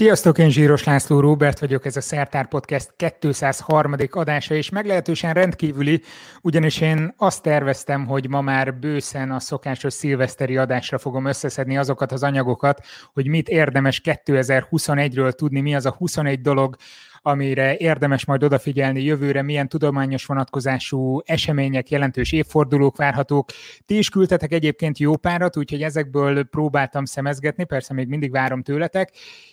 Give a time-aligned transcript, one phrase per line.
[0.00, 3.94] Sziasztok, én Zsíros László Róbert vagyok, ez a Szertár Podcast 203.
[4.10, 6.02] adása, és meglehetősen rendkívüli,
[6.42, 12.12] ugyanis én azt terveztem, hogy ma már bőszen a szokásos szilveszteri adásra fogom összeszedni azokat
[12.12, 16.76] az anyagokat, hogy mit érdemes 2021-ről tudni, mi az a 21 dolog,
[17.22, 23.50] amire érdemes majd odafigyelni jövőre, milyen tudományos vonatkozású események, jelentős évfordulók várhatók.
[23.86, 29.10] Ti is küldtetek egyébként jó párat, úgyhogy ezekből próbáltam szemezgetni, persze még mindig várom tőletek,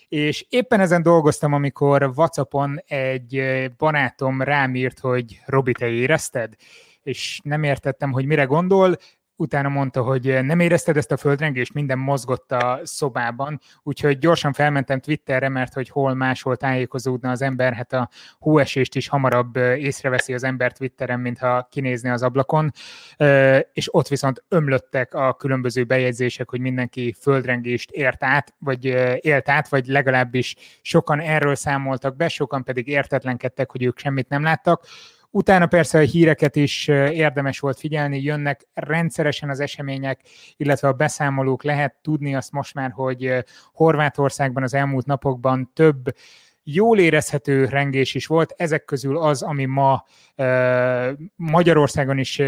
[0.08, 3.44] és éppen ezen dolgoztam, amikor WhatsAppon egy
[3.77, 6.53] barátom rám írt, hogy Robi, te érezted?
[7.08, 8.97] és nem értettem, hogy mire gondol,
[9.37, 14.99] utána mondta, hogy nem érezted ezt a földrengést, minden mozgott a szobában, úgyhogy gyorsan felmentem
[14.99, 20.43] Twitterre, mert hogy hol máshol tájékozódna az ember, hát a hóesést is hamarabb észreveszi az
[20.43, 22.71] ember Twitteren, mintha kinézni az ablakon,
[23.73, 28.85] és ott viszont ömlöttek a különböző bejegyzések, hogy mindenki földrengést ért át, vagy
[29.19, 34.44] élt át, vagy legalábbis sokan erről számoltak be, sokan pedig értetlenkedtek, hogy ők semmit nem
[34.44, 34.85] láttak,
[35.30, 40.22] Utána persze a híreket is érdemes volt figyelni, jönnek rendszeresen az események,
[40.58, 46.16] illetve a beszámolók, lehet tudni azt most már, hogy Horvátországban az elmúlt napokban több
[46.64, 50.06] jól érezhető rengés is volt, ezek közül az, ami ma
[51.36, 52.41] Magyarországon is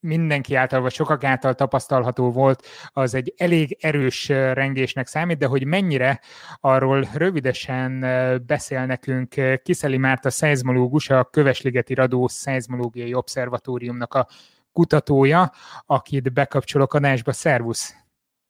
[0.00, 5.66] mindenki által, vagy sokak által tapasztalható volt, az egy elég erős rengésnek számít, de hogy
[5.66, 6.20] mennyire,
[6.60, 8.00] arról rövidesen
[8.46, 14.28] beszél nekünk Kiszeli Márta szeizmológus, a Kövesligeti Radó Szeizmológiai Obszervatóriumnak a
[14.72, 15.52] kutatója,
[15.86, 17.32] akit bekapcsolok adásba.
[17.32, 17.94] Szervusz!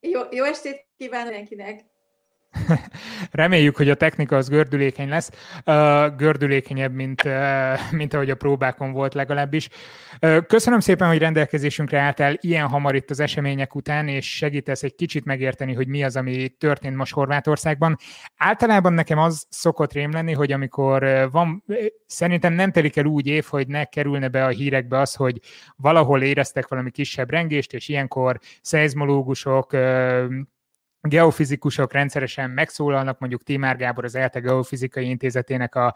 [0.00, 1.89] Jó, jó estét kívánok mindenkinek!
[3.30, 5.30] Reméljük, hogy a technika az gördülékeny lesz,
[6.16, 7.22] gördülékenyebb, mint,
[7.90, 9.68] mint ahogy a próbákon volt legalábbis.
[10.46, 15.24] Köszönöm szépen, hogy rendelkezésünkre álltál ilyen hamar itt az események után, és segítesz egy kicsit
[15.24, 17.96] megérteni, hogy mi az, ami történt most Horvátországban.
[18.36, 21.64] Általában nekem az szokott rém lenni, hogy amikor van,
[22.06, 25.40] szerintem nem telik el úgy év, hogy ne kerülne be a hírekbe az, hogy
[25.76, 29.72] valahol éreztek valami kisebb rengést, és ilyenkor szeizmológusok,
[31.02, 35.94] geofizikusok rendszeresen megszólalnak, mondjuk Timár Gábor az ELTE Geofizikai Intézetének a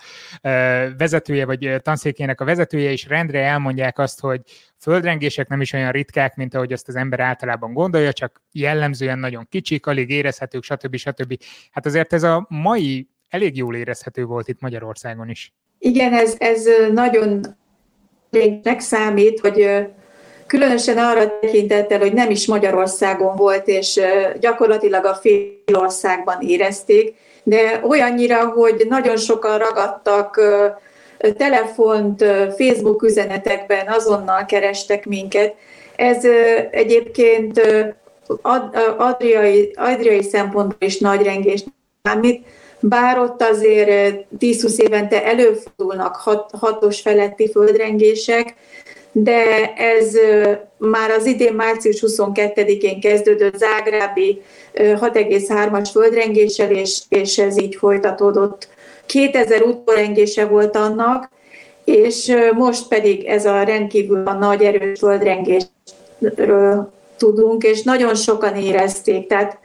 [0.97, 4.41] vezetője, vagy tanszékének a vezetője, és rendre elmondják azt, hogy
[4.79, 9.47] földrengések nem is olyan ritkák, mint ahogy azt az ember általában gondolja, csak jellemzően nagyon
[9.49, 10.97] kicsik, alig érezhetők, stb.
[10.97, 11.43] stb.
[11.71, 15.55] Hát azért ez a mai elég jól érezhető volt itt Magyarországon is.
[15.79, 17.41] Igen, ez, ez nagyon
[18.79, 19.87] számít, hogy
[20.47, 24.01] Különösen arra tekintettel, hogy nem is Magyarországon volt, és
[24.41, 30.41] gyakorlatilag a fél országban érezték, de olyannyira, hogy nagyon sokan ragadtak
[31.37, 32.25] telefont,
[32.57, 35.55] Facebook üzenetekben, azonnal kerestek minket.
[35.97, 36.25] Ez
[36.71, 37.61] egyébként
[38.97, 41.65] adriai, adriai szempontból is nagy rengés
[42.03, 42.47] számít,
[42.81, 48.55] bár ott azért 10-20 évente előfordulnak hat, hatos feletti földrengések,
[49.17, 50.17] de ez
[50.79, 54.43] már az idén március 22-én kezdődött Zágrábi
[54.75, 58.69] 6,3-as földrengéssel, és, és ez így folytatódott.
[59.07, 61.31] 2000 utórengése volt annak,
[61.85, 69.27] és most pedig ez a rendkívül a nagy erős földrengésről tudunk, és nagyon sokan érezték.
[69.27, 69.59] Tehát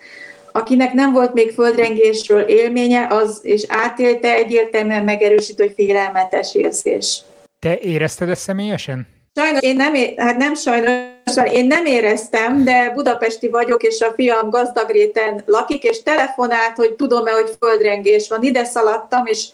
[0.51, 7.21] akinek nem volt még földrengésről élménye, az és átélte egyértelműen megerősít, hogy félelmetes érzés.
[7.59, 9.07] Te érezted ezt személyesen?
[9.39, 10.91] Sajnos én nem, hát nem sajnos,
[11.51, 17.31] én nem éreztem, de budapesti vagyok, és a fiam gazdagréten lakik, és telefonált, hogy tudom-e,
[17.31, 18.43] hogy földrengés van.
[18.43, 19.47] Ide szaladtam, és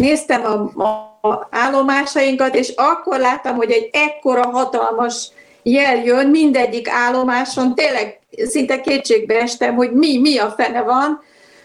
[0.00, 0.82] néztem a,
[1.28, 5.28] a állomásainkat, és akkor láttam, hogy egy ekkora hatalmas
[5.62, 11.22] jel jön mindegyik állomáson, tényleg szinte kétségbe estem, hogy mi, mi a fene van,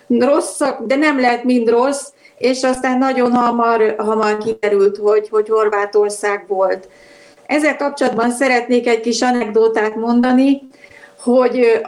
[0.08, 2.08] rosszak, de nem lehet mind rossz,
[2.38, 6.88] és aztán nagyon hamar, hamar kiderült, hogy, hogy Horvátország volt.
[7.46, 10.62] Ezzel kapcsolatban szeretnék egy kis anekdótát mondani,
[11.24, 11.82] hogy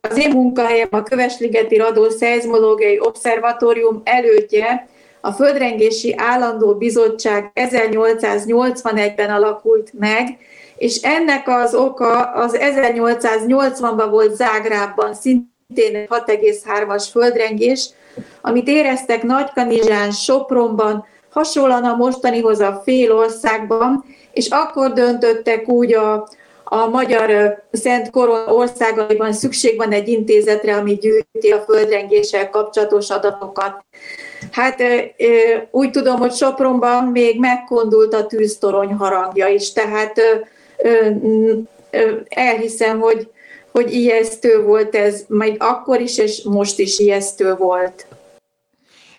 [0.00, 4.86] az én munkahelyem a Kövesligeti Radó Szeizmológiai Obszervatórium elődje,
[5.24, 10.38] a Földrengési Állandó Bizottság 1881-ben alakult meg,
[10.76, 17.90] és ennek az oka az 1880-ban volt Zágrában szintén 6,3-as földrengés,
[18.40, 26.28] amit éreztek Nagykanizsán, Sopronban, hasonlóan a mostanihoz a fél országban, és akkor döntöttek úgy a,
[26.64, 33.84] a magyar Szent Koron országaiban szükség van egy intézetre, ami gyűjti a földrengéssel kapcsolatos adatokat.
[34.50, 34.82] Hát
[35.70, 40.20] úgy tudom, hogy Sopronban még megkondult a tűztorony harangja is, tehát
[42.28, 43.28] elhiszem, hogy,
[43.72, 48.06] hogy ijesztő volt ez, majd akkor is, és most is ijesztő volt.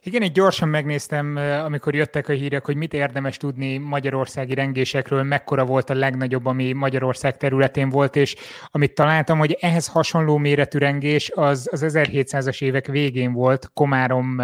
[0.06, 1.36] Igen, egy gyorsan megnéztem,
[1.66, 6.74] amikor jöttek a hírek, hogy mit érdemes tudni magyarországi rengésekről, mekkora volt a legnagyobb, ami
[6.74, 8.36] Magyarország területén volt, és
[8.68, 14.42] amit találtam, hogy ehhez hasonló méretű rengés az, az 1700-as évek végén volt, Komárom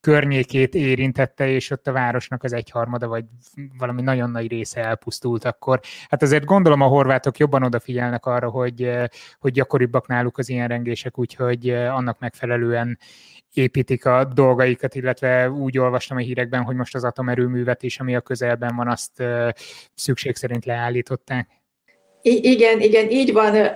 [0.00, 3.24] környékét érintette, és ott a városnak az egyharmada, vagy
[3.78, 5.80] valami nagyon nagy része elpusztult akkor.
[6.08, 8.90] Hát azért gondolom a horvátok jobban odafigyelnek arra, hogy,
[9.38, 12.98] hogy gyakoribbak náluk az ilyen rengések, úgyhogy annak megfelelően
[13.54, 18.20] építik a dolgaikat, illetve úgy olvastam a hírekben, hogy most az atomerőművet is, ami a
[18.20, 19.22] közelben van, azt
[19.94, 21.48] szükség szerint leállították.
[22.22, 23.68] I- igen, igen, így van.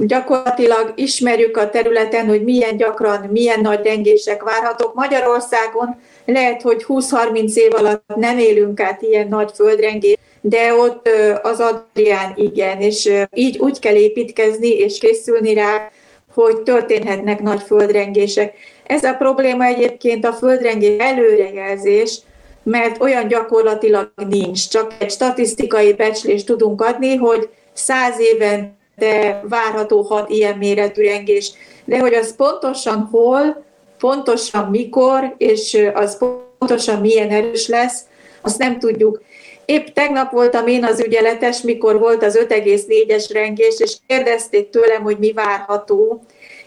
[0.00, 4.94] Gyakorlatilag ismerjük a területen, hogy milyen gyakran, milyen nagy rengések várhatók.
[4.94, 11.08] Magyarországon lehet, hogy 20-30 év alatt nem élünk át ilyen nagy földrengés, de ott
[11.42, 15.90] az Adrián igen, és így úgy kell építkezni és készülni rá,
[16.34, 18.54] hogy történhetnek nagy földrengések.
[18.86, 22.18] Ez a probléma egyébként a földrengés előrejelzés,
[22.62, 24.68] mert olyan gyakorlatilag nincs.
[24.68, 31.52] Csak egy statisztikai becslést tudunk adni, hogy száz évente várható hat ilyen méretű rengés.
[31.84, 33.64] De hogy az pontosan hol,
[33.98, 36.18] pontosan mikor, és az
[36.58, 38.00] pontosan milyen erős lesz,
[38.40, 39.22] azt nem tudjuk.
[39.64, 45.18] Épp tegnap voltam én az ügyeletes, mikor volt az 5,4-es rengés, és kérdezték tőlem, hogy
[45.18, 46.22] mi várható.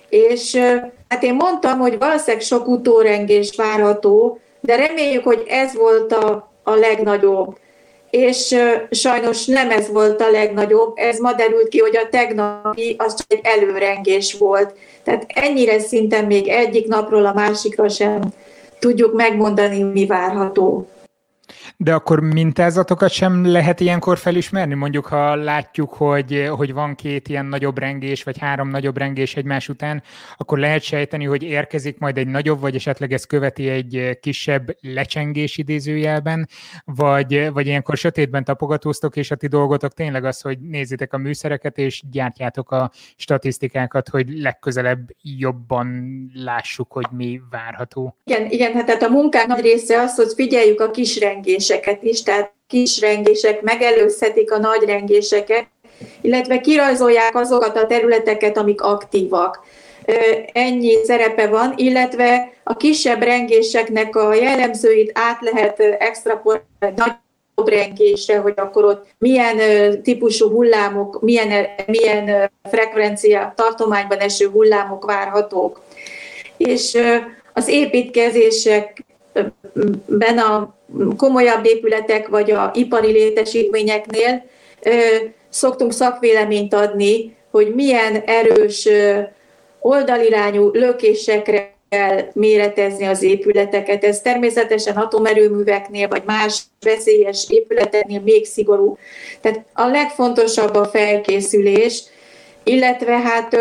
[0.10, 0.56] És
[1.08, 6.76] hát én mondtam, hogy valószínűleg sok utórengés várható, de reméljük, hogy ez volt a, a
[6.76, 7.58] legnagyobb.
[8.10, 8.56] És
[8.92, 13.26] sajnos nem ez volt a legnagyobb, ez ma derült ki, hogy a tegnapi az csak
[13.28, 14.74] egy előrengés volt.
[15.04, 18.22] Tehát ennyire szinten még egyik napról a másikra sem
[18.80, 20.88] tudjuk megmondani, mi várható.
[21.78, 24.74] De akkor mintázatokat sem lehet ilyenkor felismerni?
[24.74, 29.70] Mondjuk, ha látjuk, hogy, hogy van két ilyen nagyobb rengés, vagy három nagyobb rengés egymás
[29.70, 30.04] után,
[30.38, 35.58] akkor lehet sejteni, hogy érkezik majd egy nagyobb, vagy esetleg ez követi egy kisebb lecsengés
[35.58, 36.50] idézőjelben,
[36.86, 41.78] vagy, vagy ilyenkor sötétben tapogatóztok, és a ti dolgotok tényleg az, hogy nézzétek a műszereket,
[41.78, 48.18] és gyártjátok a statisztikákat, hogy legközelebb jobban lássuk, hogy mi várható.
[48.24, 52.04] Igen, igen hát tehát a munkák nagy része az, hogy figyeljük a kis rengés rengéseket
[52.04, 55.68] is, tehát kis rengések megelőzhetik a nagy rengéseket,
[56.22, 59.64] illetve kirajzolják azokat a területeket, amik aktívak.
[60.52, 68.54] Ennyi szerepe van, illetve a kisebb rengéseknek a jellemzőit át lehet extrapolálni nagyobb rengésre, hogy
[68.56, 69.58] akkor ott milyen
[70.04, 75.82] típusú hullámok, milyen, milyen frekvencia tartományban eső hullámok várhatók.
[76.58, 76.98] És
[77.54, 80.75] az építkezésekben a
[81.18, 84.46] komolyabb épületek vagy a ipari létesítményeknél
[85.50, 88.88] szoktunk szakvéleményt adni, hogy milyen erős
[89.80, 94.04] oldalirányú lökésekre kell méretezni az épületeket.
[94.04, 98.98] Ez természetesen atomerőműveknél vagy más veszélyes épületeknél még szigorú.
[99.42, 102.04] Tehát a legfontosabb a felkészülés,
[102.64, 103.58] illetve hát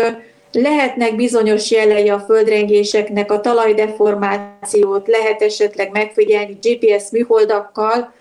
[0.57, 8.13] Lehetnek bizonyos jelei a földrengéseknek, a talajdeformációt lehet esetleg megfigyelni GPS műholdakkal,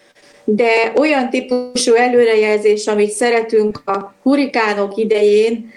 [0.43, 5.71] de olyan típusú előrejelzés, amit szeretünk a hurikánok idején,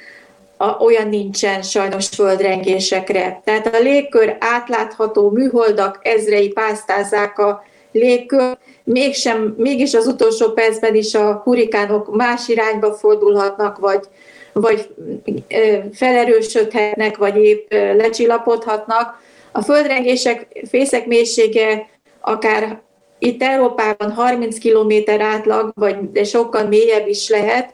[0.56, 3.40] a, olyan nincsen sajnos földrengésekre.
[3.44, 11.14] Tehát a légkör átlátható műholdak ezrei pásztázzák a légkör, mégsem, mégis az utolsó percben is
[11.14, 14.04] a hurikánok más irányba fordulhatnak, vagy
[14.60, 14.88] vagy
[15.92, 19.22] felerősödhetnek, vagy épp lecsillapodhatnak.
[19.52, 21.88] A földrengések fészek mélysége
[22.20, 22.80] akár
[23.18, 27.70] itt Európában 30 km átlag, vagy de sokkal mélyebb is lehet,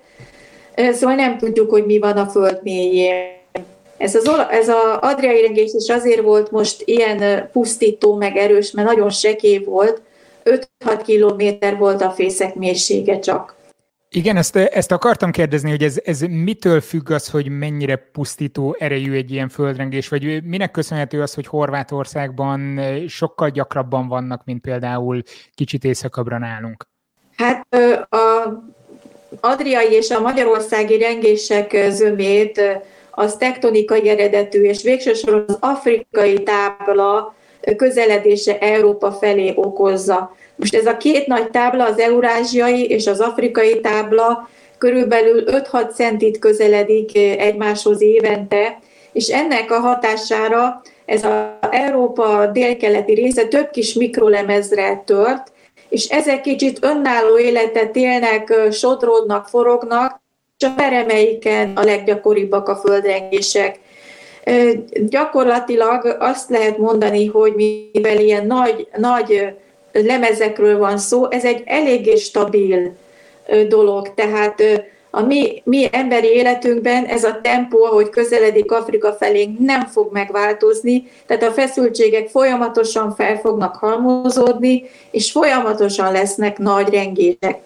[0.77, 3.41] szóval nem tudjuk, hogy mi van a föld mélyén.
[3.97, 8.89] Ez az, ez az adriai rengés is azért volt most ilyen pusztító, meg erős, mert
[8.89, 10.03] nagyon sekély volt,
[10.45, 13.55] 5-6 kilométer volt a fészek mélysége csak.
[14.14, 19.12] Igen, ezt, ezt akartam kérdezni, hogy ez, ez mitől függ az, hogy mennyire pusztító erejű
[19.12, 25.23] egy ilyen földrengés, vagy minek köszönhető az, hogy Horvátországban sokkal gyakrabban vannak, mint például
[25.54, 26.85] kicsit északabbra nálunk?
[27.37, 27.66] Hát
[28.11, 28.49] a
[29.40, 32.61] adriai és a magyarországi rengések zömét
[33.11, 37.35] az tektonikai eredetű, és végsősorban az afrikai tábla
[37.76, 40.37] közeledése Európa felé okozza.
[40.62, 46.38] Most ez a két nagy tábla, az eurázsiai és az afrikai tábla körülbelül 5-6 centit
[46.38, 48.78] közeledik egymáshoz évente,
[49.12, 55.52] és ennek a hatására ez az Európa délkeleti része több kis mikrolemezre tört,
[55.88, 60.21] és ezek kicsit önálló életet élnek, sodródnak, forognak,
[60.59, 63.81] és a peremeiken a leggyakoribbak a földrengések.
[64.95, 67.52] Gyakorlatilag azt lehet mondani, hogy
[67.92, 69.54] mivel ilyen nagy, nagy
[69.93, 72.95] lemezekről van szó, ez egy eléggé stabil
[73.69, 74.63] dolog, tehát
[75.15, 81.11] a mi, mi emberi életünkben ez a tempó, ahogy közeledik Afrika felé, nem fog megváltozni,
[81.27, 87.61] tehát a feszültségek folyamatosan fel fognak halmozódni, és folyamatosan lesznek nagy rengések.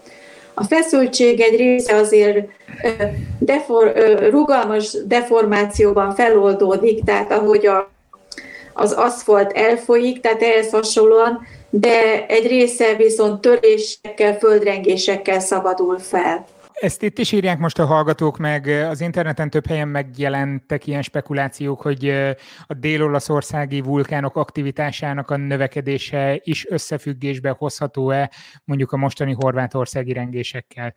[0.53, 2.47] A feszültség egy része azért
[3.39, 3.93] defor,
[4.29, 7.89] rugalmas deformációban feloldódik, tehát ahogy a,
[8.73, 16.45] az aszfalt elfolyik, tehát ehhez hasonlóan, de egy része viszont törésekkel, földrengésekkel szabadul fel.
[16.79, 21.81] Ezt itt is írják most a hallgatók, meg az interneten több helyen megjelentek ilyen spekulációk,
[21.81, 22.09] hogy
[22.67, 28.31] a dél-olaszországi vulkánok aktivitásának a növekedése is összefüggésbe hozható-e
[28.63, 30.93] mondjuk a mostani horvátországi rengésekkel.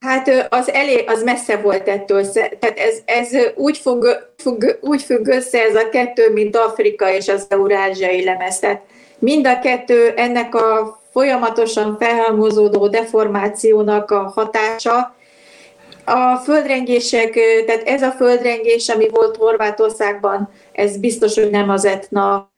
[0.00, 5.26] Hát az elé, az messze volt ettől, tehát ez, ez úgy, fog, fog, úgy függ
[5.26, 8.58] össze ez a kettő, mint Afrika és az eurázsiai lemez.
[8.58, 8.82] Tehát
[9.22, 15.14] mind a kettő ennek a folyamatosan felhalmozódó deformációnak a hatása.
[16.04, 22.50] A földrengések, tehát ez a földrengés, ami volt Horvátországban, ez biztos, hogy nem az etna,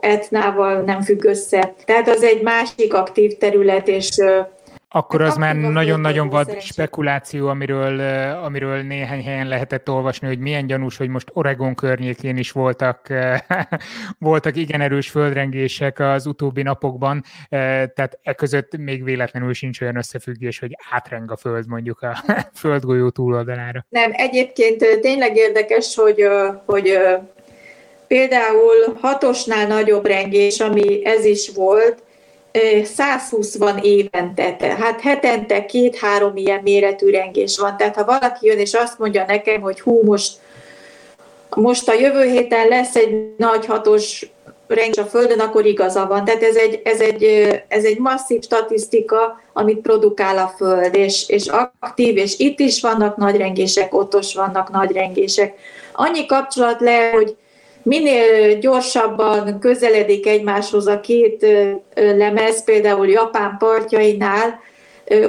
[0.00, 1.74] etnával nem függ össze.
[1.84, 4.08] Tehát az egy másik aktív terület, és
[4.94, 8.00] akkor az már nagyon-nagyon vad spekuláció, amiről,
[8.44, 13.06] amiről néhány helyen lehetett olvasni, hogy milyen gyanús, hogy most Oregon környékén is voltak,
[14.18, 20.58] voltak igen erős földrengések az utóbbi napokban, tehát e között még véletlenül sincs olyan összefüggés,
[20.58, 22.24] hogy átreng a föld mondjuk a
[22.60, 23.86] földgolyó túloldalára.
[23.88, 26.28] Nem, egyébként tényleg érdekes, hogy,
[26.66, 26.98] hogy
[28.06, 32.02] például hatosnál nagyobb rengés, ami ez is volt,
[32.84, 37.76] 120 van évente, tehát hetente két-három ilyen méretű rengés van.
[37.76, 40.38] Tehát ha valaki jön és azt mondja nekem, hogy hú, most,
[41.54, 44.26] most a jövő héten lesz egy nagy hatos
[44.66, 46.24] rengés a Földön, akkor igaza van.
[46.24, 47.24] Tehát ez egy, ez egy,
[47.68, 51.46] ez egy masszív statisztika, amit produkál a Föld, és, és
[51.80, 55.58] aktív, és itt is vannak nagy rengések, ott is vannak nagy rengések.
[55.92, 57.36] Annyi kapcsolat le, hogy
[57.84, 61.46] minél gyorsabban közeledik egymáshoz a két
[61.94, 64.60] lemez, például Japán partjainál,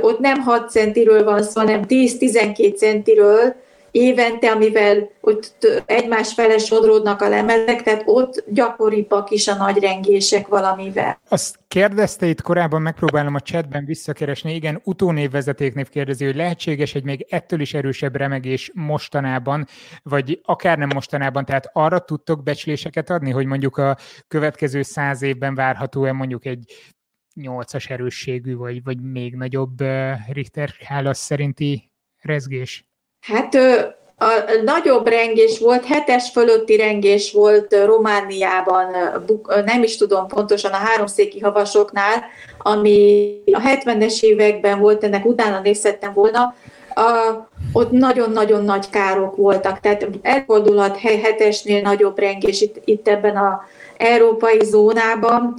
[0.01, 3.55] ott nem 6 centiről van szó, hanem 10-12 centiről,
[3.95, 10.47] évente, amivel ott egymás fele sodródnak a lemezek, tehát ott gyakoribbak is a nagy rengések
[10.47, 11.19] valamivel.
[11.29, 17.25] Azt kérdezte itt korábban, megpróbálom a chatben visszakeresni, igen, utónévvezetéknév kérdezi, hogy lehetséges egy még
[17.29, 19.67] ettől is erősebb remegés mostanában,
[20.03, 23.97] vagy akár nem mostanában, tehát arra tudtok becsléseket adni, hogy mondjuk a
[24.27, 26.63] következő száz évben várható-e mondjuk egy
[27.33, 29.83] nyolcas erősségű, vagy, vagy még nagyobb
[30.31, 32.85] Richter hálasz szerinti rezgés?
[33.25, 33.55] Hát
[34.17, 34.25] a
[34.63, 38.85] nagyobb rengés volt, hetes fölötti rengés volt Romániában,
[39.65, 42.23] nem is tudom pontosan, a háromszéki havasoknál,
[42.57, 46.55] ami a 70-es években volt, ennek utána nézhettem volna,
[46.95, 47.33] a,
[47.73, 53.63] ott nagyon-nagyon nagy károk voltak, tehát elfordulhat hetesnél nagyobb rengés itt, itt ebben a
[53.97, 55.55] európai zónában,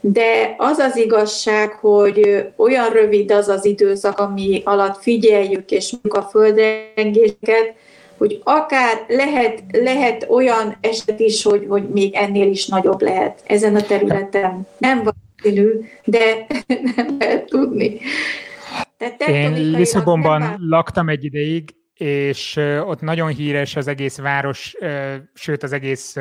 [0.00, 6.20] de az az igazság, hogy olyan rövid az az időszak, ami alatt figyeljük és a
[6.20, 7.74] földrengéseket,
[8.18, 13.76] hogy akár lehet, lehet olyan eset is, hogy, hogy még ennél is nagyobb lehet ezen
[13.76, 14.66] a területen.
[14.78, 16.46] Nem valószínű, de
[16.96, 18.00] nem lehet tudni.
[18.98, 24.74] Tehát Én Lisszabonban laktam egy ideig, és ott nagyon híres az egész város,
[25.34, 26.16] sőt az egész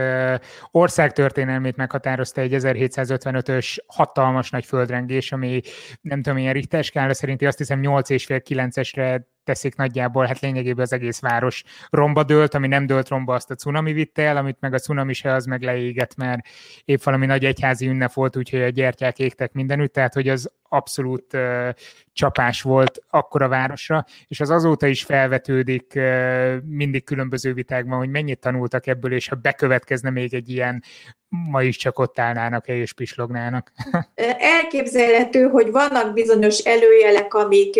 [0.72, 5.62] ország történelmét meghatározta egy 1755-ös hatalmas nagy földrengés, ami
[6.02, 11.20] nem tudom, milyen Richter skála szerinti azt hiszem 8,5-9-esre teszik nagyjából, hát lényegében az egész
[11.20, 14.80] város romba dőlt, ami nem dőlt romba, azt a cunami vitte el, amit meg a
[14.80, 16.48] cunami se az meg leégett, mert
[16.86, 21.34] épp valami nagy egyházi ünnep volt, úgyhogy a gyertyák égtek mindenütt, tehát hogy az abszolút
[21.34, 21.70] uh,
[22.14, 28.10] csapás volt akkor a városra, és az azóta is felvetődik uh, mindig különböző vitákban, hogy
[28.10, 30.84] mennyit tanultak ebből, és ha bekövetkezne még egy ilyen,
[31.30, 33.72] ma is csak ott állnának-e és pislognának.
[34.58, 37.80] Elképzelhető, hogy vannak bizonyos előjelek, amik,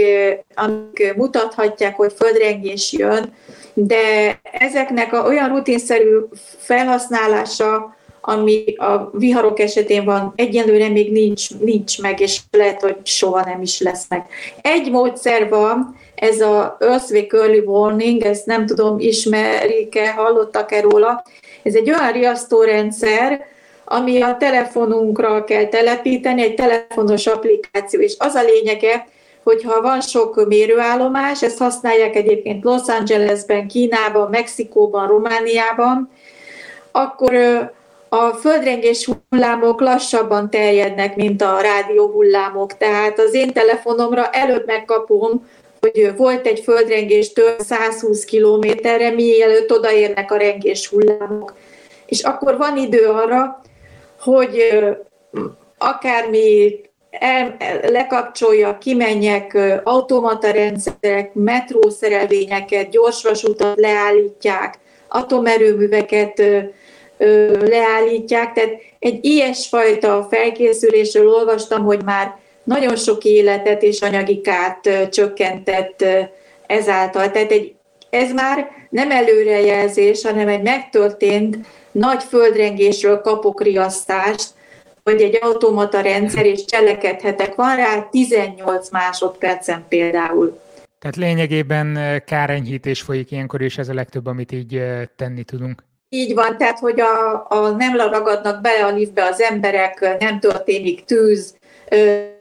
[0.54, 3.34] amik mutathatják, hogy földrengés jön,
[3.74, 6.20] de ezeknek a olyan rutinszerű
[6.58, 13.46] felhasználása, ami a viharok esetén van, egyenlőre még nincs, nincs meg, és lehet, hogy soha
[13.46, 14.28] nem is lesznek.
[14.62, 21.24] Egy módszer van, ez a Earthquake Early Warning, ezt nem tudom, ismerik-e, hallottak-e róla.
[21.64, 23.46] Ez egy olyan riasztórendszer,
[23.86, 29.08] ami a telefonunkra kell telepíteni, egy telefonos applikáció, és az a lényege,
[29.44, 36.10] hogyha van sok mérőállomás, ezt használják egyébként Los Angelesben, Kínában, Mexikóban, Romániában,
[36.92, 37.34] akkor
[38.10, 42.78] a földrengés hullámok lassabban terjednek, mint a rádió hullámok.
[42.78, 45.48] Tehát az én telefonomra előbb megkapom,
[45.92, 51.56] hogy volt egy földrengés több 120 kilométerre, mielőtt odaérnek a rengés hullámok.
[52.06, 53.62] És akkor van idő arra,
[54.20, 54.80] hogy
[55.78, 66.42] akármi el, lekapcsolja, kimenjek, automata rendszerek, metrószerelvényeket, gyorsvasutat leállítják, atomerőműveket
[67.60, 68.54] leállítják.
[68.54, 76.06] Tehát egy ilyesfajta felkészülésről olvastam, hogy már nagyon sok életet és anyagi kárt csökkentett
[76.68, 77.32] ezáltal.
[77.32, 77.76] Tehát egy,
[78.10, 81.58] ez már nem előrejelzés, hanem egy megtörtént
[81.92, 84.54] nagy földrengésről kapok riasztást,
[85.04, 87.56] hogy egy automata rendszer, és cselekedhetek.
[87.56, 90.60] Van rá 18 másodpercen például.
[91.00, 94.82] Tehát lényegében kárenyhítés folyik ilyenkor, és ez a legtöbb, amit így
[95.16, 95.84] tenni tudunk.
[96.10, 101.06] Így van, tehát hogy a, a nem ragadnak bele a liftbe az emberek, nem történik
[101.06, 101.56] tűz,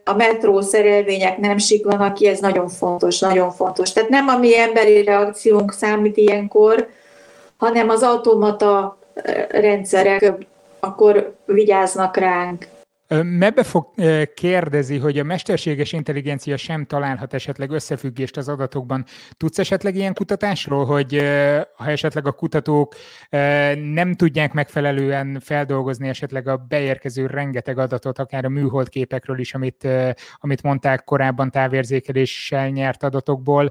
[0.05, 3.93] a metró szerelvények nem siklanak ki, ez nagyon fontos, nagyon fontos.
[3.93, 6.89] Tehát nem a mi emberi reakciónk számít ilyenkor,
[7.57, 8.99] hanem az automata
[9.49, 10.33] rendszerek
[10.81, 12.67] akkor vigyáznak ránk.
[13.09, 13.91] Mebbe fog
[14.35, 19.05] kérdezi, hogy a mesterséges intelligencia sem találhat esetleg összefüggést az adatokban.
[19.37, 21.23] Tudsz esetleg ilyen kutatásról, hogy
[21.77, 22.95] ha esetleg a kutatók
[23.75, 29.89] nem tudják megfelelően feldolgozni esetleg a beérkező rengeteg adatot, akár a műholdképekről is, amit,
[30.37, 33.71] amit mondták korábban távérzékeléssel nyert adatokból,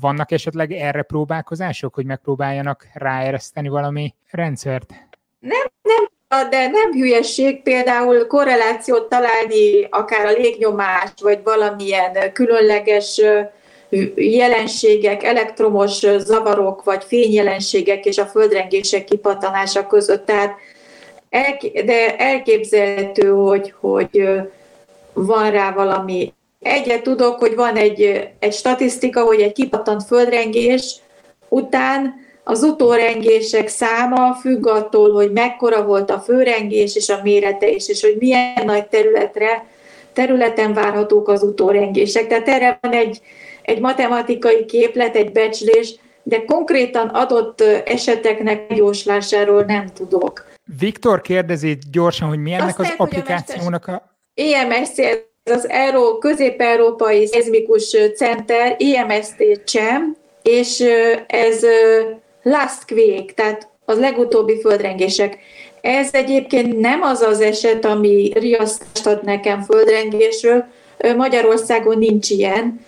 [0.00, 4.90] vannak esetleg erre próbálkozások, hogy megpróbáljanak ráereszteni valami rendszert?
[5.38, 13.20] Nem, nem de nem hülyesség például korrelációt találni akár a légnyomás, vagy valamilyen különleges
[14.14, 20.26] jelenségek, elektromos zavarok, vagy fényjelenségek és a földrengések kipatanása között.
[20.26, 20.54] Tehát
[21.84, 24.28] de elképzelhető, hogy, hogy
[25.12, 26.32] van rá valami.
[26.60, 30.94] Egyet tudok, hogy van egy, egy statisztika, hogy egy kipattant földrengés
[31.48, 37.88] után az utórengések száma függ attól, hogy mekkora volt a főrengés és a mérete is,
[37.88, 39.66] és hogy milyen nagy területre,
[40.12, 42.26] területen várhatók az utórengések.
[42.26, 43.20] Tehát erre van egy,
[43.62, 50.46] egy matematikai képlet, egy becslés, de konkrétan adott eseteknek jóslásáról nem tudok.
[50.78, 54.16] Viktor kérdezi gyorsan, hogy mi ennek az applikációnak a...
[54.34, 60.84] EMSC, ez az Euró, Közép-Európai Szezmikus Center, EMST-CSEM, és
[61.26, 61.64] ez
[62.48, 65.38] last quake, tehát az legutóbbi földrengések.
[65.80, 70.64] Ez egyébként nem az az eset, ami riasztást ad nekem földrengésről,
[71.16, 72.86] Magyarországon nincs ilyen.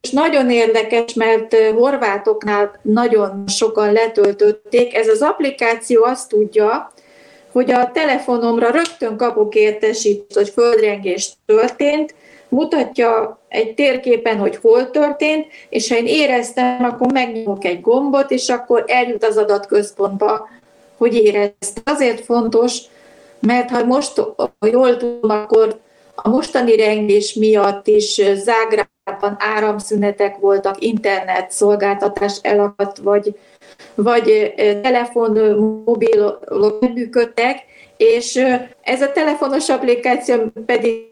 [0.00, 4.94] És nagyon érdekes, mert horvátoknál nagyon sokan letöltötték.
[4.94, 6.92] Ez az applikáció azt tudja,
[7.52, 12.14] hogy a telefonomra rögtön kapok értesítést, hogy földrengés történt,
[12.52, 18.48] mutatja egy térképen, hogy hol történt, és ha én éreztem, akkor megnyomok egy gombot, és
[18.48, 20.48] akkor eljut az adatközpontba,
[20.96, 21.82] hogy éreztem.
[21.84, 22.78] Azért fontos,
[23.40, 25.80] mert ha most, ha jól tudom, akkor
[26.14, 33.36] a mostani rengés miatt is Zágrában áramszünetek voltak, internet szolgáltatás elakadt, vagy,
[33.94, 37.64] vagy telefon, mobilok működtek,
[37.96, 38.44] és
[38.82, 40.36] ez a telefonos applikáció
[40.66, 41.11] pedig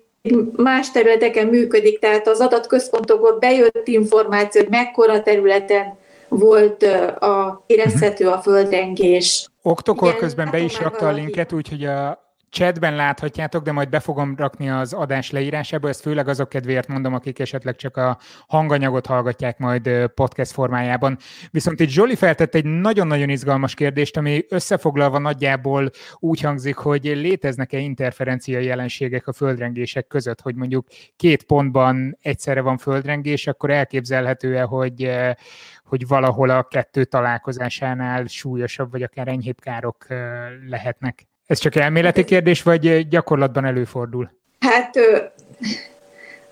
[0.56, 6.82] más területeken működik, tehát az adatközpontokból bejött információ, hogy mekkora területen volt
[7.20, 9.48] a érezhető a földrengés.
[9.62, 14.34] Oktokor közben be is rakta a linket, úgyhogy a chatben láthatjátok, de majd be fogom
[14.36, 19.58] rakni az adás leírásába, ezt főleg azok kedvéért mondom, akik esetleg csak a hanganyagot hallgatják
[19.58, 21.18] majd podcast formájában.
[21.50, 27.78] Viszont itt Zsoli feltett egy nagyon-nagyon izgalmas kérdést, ami összefoglalva nagyjából úgy hangzik, hogy léteznek-e
[27.78, 30.86] interferencia jelenségek a földrengések között, hogy mondjuk
[31.16, 35.10] két pontban egyszerre van földrengés, akkor elképzelhető-e, hogy
[35.84, 40.06] hogy valahol a kettő találkozásánál súlyosabb, vagy akár enyhébb károk
[40.68, 41.29] lehetnek.
[41.50, 44.30] Ez csak elméleti kérdés, vagy gyakorlatban előfordul?
[44.60, 44.96] Hát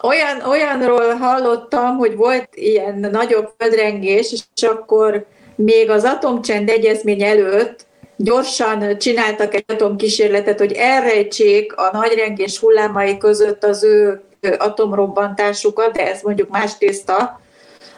[0.02, 7.87] olyan, olyanról hallottam, hogy volt ilyen nagyobb földrengés, és akkor még az atomcsend egyezmény előtt
[8.16, 14.22] gyorsan csináltak egy atomkísérletet, hogy elrejtsék a nagyrengés hullámai között az ő
[14.58, 17.40] atomrobbantásukat, de ez mondjuk más tészta.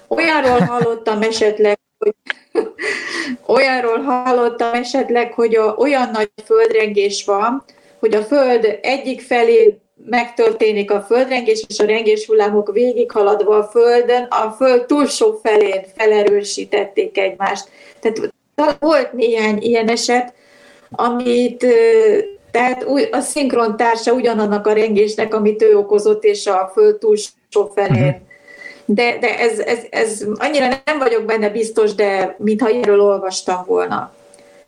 [0.09, 2.15] Olyanról hallottam esetleg, hogy
[3.47, 7.65] olyanról hallottam esetleg, hogy a, olyan nagy földrengés van,
[7.99, 14.23] hogy a föld egyik felé megtörténik a földrengés, és a rengés hullámok végighaladva a földön,
[14.23, 17.69] a föld túlsó felén felerősítették egymást.
[18.01, 20.35] Tehát volt néhány ilyen eset,
[20.91, 21.67] amit
[22.51, 28.29] tehát a szinkron társa ugyanannak a rengésnek, amit ő okozott, és a föld túlsó felén.
[28.93, 34.13] De, de ez, ez, ez, annyira nem vagyok benne biztos, de mintha erről olvastam volna.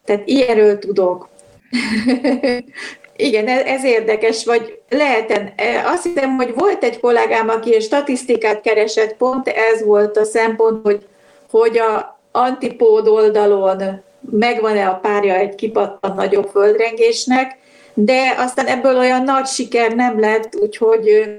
[0.04, 1.28] Tehát ilyenről tudok.
[3.16, 5.52] Igen, ez érdekes, vagy leheten.
[5.56, 10.84] E, azt hiszem, hogy volt egy kollégám, aki statisztikát keresett, pont ez volt a szempont,
[10.84, 11.06] hogy,
[11.50, 17.58] hogy a antipód oldalon megvan-e a párja egy kipattan nagyobb földrengésnek,
[17.94, 21.36] de aztán ebből olyan nagy siker nem lett, úgyhogy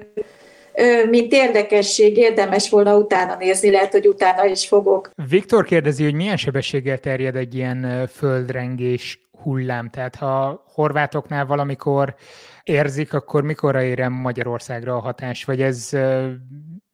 [1.10, 5.10] mint érdekesség érdemes volna utána nézni, lehet, hogy utána is fogok.
[5.30, 12.16] Viktor kérdezi, hogy milyen sebességgel terjed egy ilyen földrengés hullám, tehát ha horvátoknál valamikor
[12.64, 15.90] érzik, akkor mikorra érem Magyarországra a hatás, vagy ez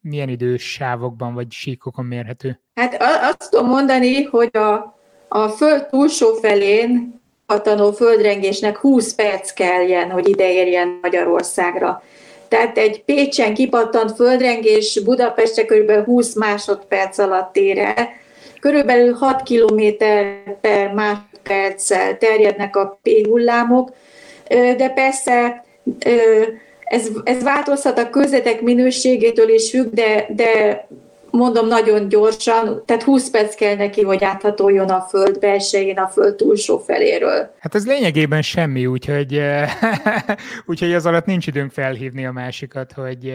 [0.02, 2.62] milyen idős sávokban vagy síkokon mérhető?
[2.74, 10.12] Hát azt tudom mondani, hogy a, a föld túlsó felén a földrengésnek 20 perc kelljen,
[10.12, 12.04] hogy ide érjen Magyarországra.
[12.50, 15.92] Tehát egy Pécsen kipattant földrengés Budapestre kb.
[16.06, 18.10] 20 másodperc alatt ér el.
[18.60, 19.84] Körülbelül 6 km
[20.62, 23.92] per másodperccel terjednek a P hullámok,
[24.78, 25.64] de persze
[26.84, 30.88] ez, ez változhat a közvetek minőségétől is függ, de, de
[31.32, 36.36] mondom nagyon gyorsan, tehát 20 perc kell neki, hogy áthatoljon a föld belsején, a föld
[36.36, 37.54] túlsó feléről.
[37.60, 39.42] Hát ez lényegében semmi, úgyhogy,
[40.66, 43.34] úgyhogy az alatt nincs időnk felhívni a másikat, hogy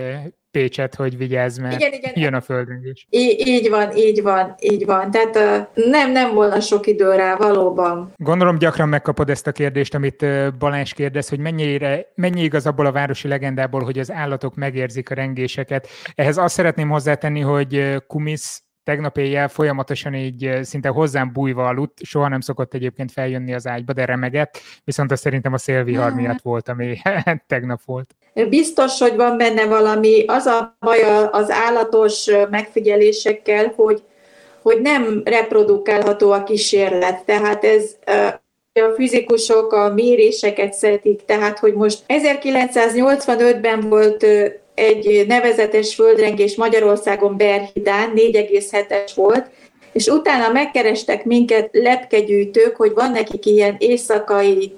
[0.55, 2.13] Pécset, hogy vigyázz, mert igen, igen.
[2.17, 3.07] jön a földrengés.
[3.11, 5.11] Így, így van, így van, így van.
[5.11, 8.13] Tehát uh, nem, nem volna sok idő rá, valóban.
[8.17, 12.87] Gondolom gyakran megkapod ezt a kérdést, amit uh, Balázs kérdez, hogy mennyire, mennyi igaz abból
[12.87, 15.89] a városi legendából, hogy az állatok megérzik a rengéseket.
[16.15, 22.29] Ehhez azt szeretném hozzátenni, hogy Kumis tegnap éjjel folyamatosan így szinte hozzám bújva aludt, soha
[22.29, 26.69] nem szokott egyébként feljönni az ágyba, de remegett, viszont az szerintem a szélvihar miatt volt,
[26.69, 26.97] ami
[27.47, 28.15] tegnap volt.
[28.49, 34.03] Biztos, hogy van benne valami, az a baj az állatos megfigyelésekkel, hogy,
[34.63, 37.97] hogy nem reprodukálható a kísérlet, tehát ez
[38.81, 44.27] a fizikusok a méréseket szeretik, tehát hogy most 1985-ben volt
[44.75, 49.47] egy nevezetes földrengés Magyarországon Berhidán, 4,7-es volt,
[49.93, 54.75] és utána megkerestek minket lepkegyűjtők, hogy van nekik ilyen éjszakai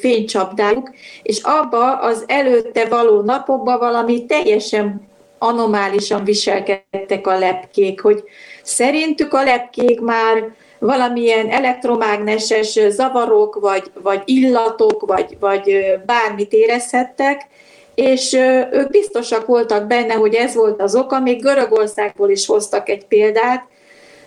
[0.00, 0.90] fénycsapdájuk,
[1.22, 8.24] és abba az előtte való napokban valami teljesen anomálisan viselkedtek a lepkék, hogy
[8.62, 17.46] szerintük a lepkék már valamilyen elektromágneses zavarok, vagy, vagy illatok, vagy, vagy bármit érezhettek,
[17.94, 18.32] és
[18.72, 23.64] ők biztosak voltak benne, hogy ez volt az oka, még Görögországból is hoztak egy példát.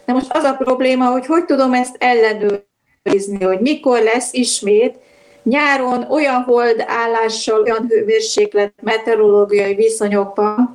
[0.06, 4.96] De most az a probléma, hogy hogy tudom ezt ellenőrizni, hogy mikor lesz ismét
[5.44, 10.74] nyáron olyan hold állással, olyan hőmérséklet, meteorológiai viszonyokban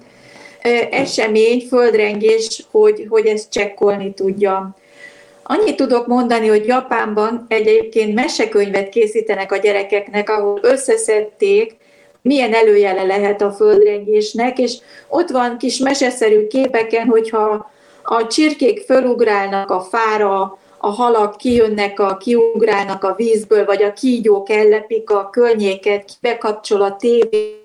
[0.90, 4.76] esemény, földrengés, hogy, hogy ezt csekkolni tudja.
[5.42, 11.76] Annyit tudok mondani, hogy Japánban egyébként mesekönyvet készítenek a gyerekeknek, ahol összeszedték
[12.22, 14.76] milyen előjele lehet a földrengésnek, és
[15.08, 17.70] ott van kis meseszerű képeken, hogyha
[18.02, 24.50] a csirkék fölugrálnak a fára, a halak kijönnek, a, kiugrálnak a vízből, vagy a kígyók
[24.50, 27.60] ellepik a környéket, bekapcsol a tévé,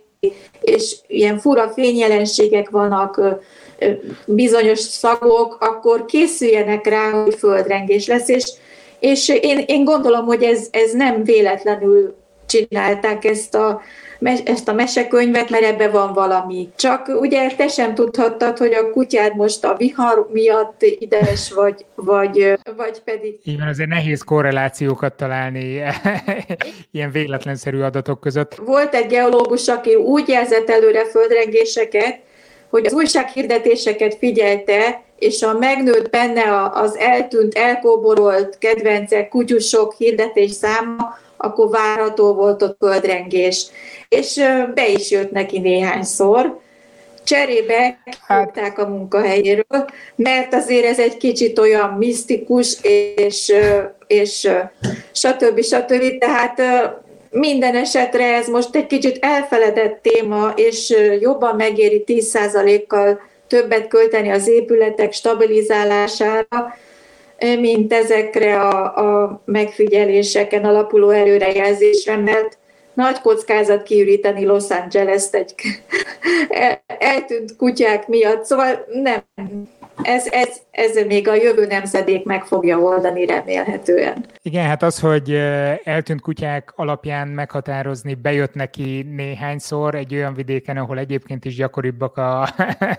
[0.62, 3.22] és ilyen fura fényjelenségek vannak,
[4.26, 8.52] bizonyos szagok, akkor készüljenek rá, hogy földrengés lesz, és,
[9.00, 12.16] és én, én gondolom, hogy ez, ez nem véletlenül
[12.46, 13.82] csinálták ezt a
[14.46, 16.70] ezt a mesekönyvet, mert ebbe van valami.
[16.76, 22.54] Csak ugye te sem tudhattad, hogy a kutyád most a vihar miatt ides, vagy, vagy,
[22.76, 23.40] vagy pedig...
[23.44, 25.82] Igen, azért nehéz korrelációkat találni
[26.92, 28.56] ilyen véletlenszerű adatok között.
[28.56, 32.20] Volt egy geológus, aki úgy jelzett előre földrengéseket,
[32.70, 41.18] hogy az újsághirdetéseket figyelte, és a megnőtt benne az eltűnt, elkóborolt kedvencek, kutyusok hirdetés száma,
[41.38, 43.66] akkor várható volt ott földrengés.
[44.10, 44.36] És
[44.74, 46.60] be is jött neki néhányszor.
[47.24, 52.78] Cserébe kihúzták a munkahelyéről, mert azért ez egy kicsit olyan misztikus,
[53.16, 53.54] és,
[54.08, 54.50] és
[55.12, 55.62] stb.
[55.62, 56.18] stb.
[56.18, 56.62] Tehát
[57.30, 64.48] minden esetre ez most egy kicsit elfeledett téma, és jobban megéri 10%-kal többet költeni az
[64.48, 66.78] épületek stabilizálására,
[67.60, 72.58] mint ezekre a, a megfigyeléseken alapuló előrejelzésre, mert
[72.94, 75.56] nagy kockázat kiüríteni Los Angeles-t egy
[77.00, 79.24] eltűnt kutyák miatt, szóval nem,
[80.02, 84.26] ez, ez, ez még a jövő nemzedék meg fogja oldani remélhetően.
[84.42, 85.34] Igen, hát az, hogy
[85.84, 92.50] eltűnt kutyák alapján meghatározni bejött neki néhányszor egy olyan vidéken, ahol egyébként is gyakoribbak a,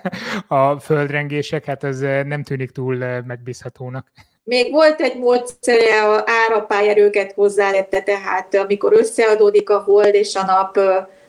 [0.57, 4.07] a földrengések, hát ez nem tűnik túl megbízhatónak.
[4.49, 10.79] Még volt egy módszere, a árapályerőket hozzálette, tehát amikor összeadódik a hold és a nap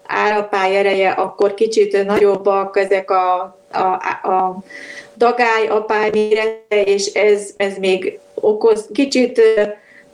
[0.06, 4.63] árapály ereje, akkor kicsit nagyobbak ezek a, a, a
[5.15, 6.10] dagály apály
[6.69, 9.41] és ez, ez még okoz kicsit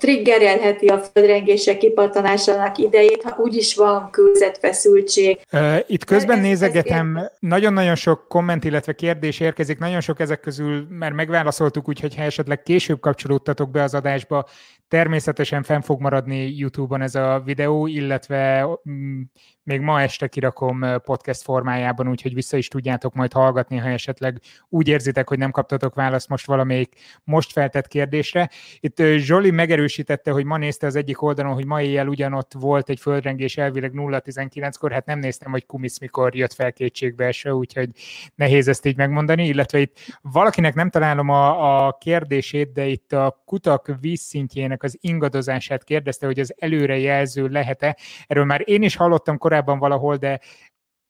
[0.03, 5.39] triggerelheti a földrengések kipattanásának idejét, ha úgyis van kőzetfeszültség.
[5.87, 10.87] Itt közben ez, nézegetem, ez nagyon-nagyon sok komment, illetve kérdés érkezik, nagyon sok ezek közül
[10.89, 14.45] már megválaszoltuk, úgyhogy ha esetleg később kapcsolódtatok be az adásba,
[14.93, 19.21] természetesen fenn fog maradni YouTube-on ez a videó, illetve mm,
[19.63, 24.87] még ma este kirakom podcast formájában, úgyhogy vissza is tudjátok majd hallgatni, ha esetleg úgy
[24.87, 28.49] érzitek, hogy nem kaptatok választ most valamelyik most feltett kérdésre.
[28.79, 32.99] Itt Zsoli megerősítette, hogy ma nézte az egyik oldalon, hogy ma éjjel ugyanott volt egy
[32.99, 37.89] földrengés elvileg 0-19-kor, hát nem néztem, hogy Kumisz mikor jött fel kétségbeeső, úgyhogy
[38.35, 43.41] nehéz ezt így megmondani, illetve itt valakinek nem találom a, a kérdését, de itt a
[43.45, 47.97] kutak vízszintjének az ingadozását kérdezte, hogy az előrejelző lehet-e.
[48.27, 50.39] Erről már én is hallottam korábban, valahol, de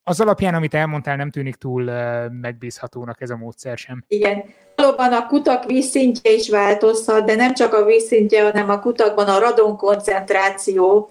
[0.06, 1.82] az alapján, amit elmondtál, nem tűnik túl
[2.28, 4.04] megbízhatónak ez a módszer sem.
[4.08, 4.44] Igen.
[4.76, 9.38] Valóban a kutak vízszintje is változhat, de nem csak a vízszintje, hanem a kutakban a
[9.38, 11.10] radon koncentráció.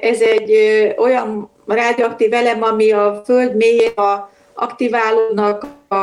[0.00, 0.52] Ez egy
[0.98, 5.94] olyan rádióaktív elem, ami a föld mélyén a aktiválódnak a,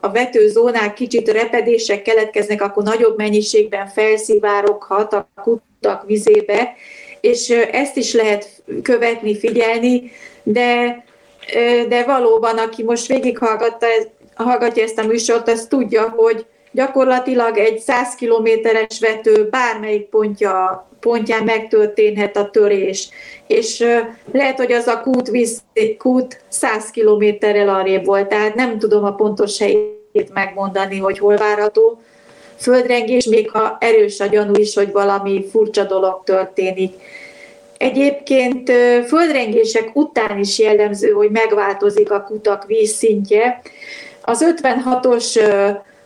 [0.00, 6.74] a vetőzónák, kicsit repedések keletkeznek, akkor nagyobb mennyiségben felszivároghat a kutak vizébe,
[7.20, 10.10] és ezt is lehet követni, figyelni,
[10.42, 11.04] de,
[11.88, 13.86] de valóban, aki most végighallgatta,
[14.34, 21.44] hallgatja ezt a műsort, az tudja, hogy gyakorlatilag egy 100 kilométeres vető bármelyik pontja, pontján
[21.44, 23.08] megtörténhet a törés.
[23.46, 23.84] És
[24.32, 25.62] lehet, hogy az a kút, víz,
[25.98, 32.00] kút 100 kilométerrel arrébb volt, tehát nem tudom a pontos helyét megmondani, hogy hol várható,
[32.56, 36.94] földrengés, még ha erős a gyanú is, hogy valami furcsa dolog történik.
[37.78, 38.70] Egyébként
[39.06, 43.60] földrengések után is jellemző, hogy megváltozik a kutak vízszintje.
[44.22, 45.40] Az 56-os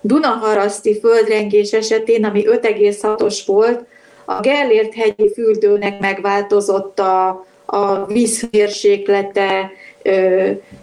[0.03, 3.85] Dunaharaszti földrengés esetén, ami 5,6-os volt,
[4.25, 9.71] a Gellért hegyi fürdőnek megváltozott a, a vízmérséklete,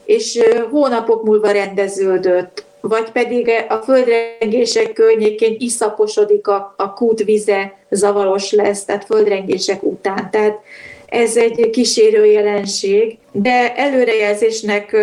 [0.05, 0.39] és
[0.71, 9.05] hónapok múlva rendeződött vagy pedig a földrengések környékén iszaposodik a, a kútvize, zavaros lesz, tehát
[9.05, 10.29] földrengések után.
[10.31, 10.59] Tehát
[11.05, 14.95] ez egy kísérő jelenség, de előrejelzésnek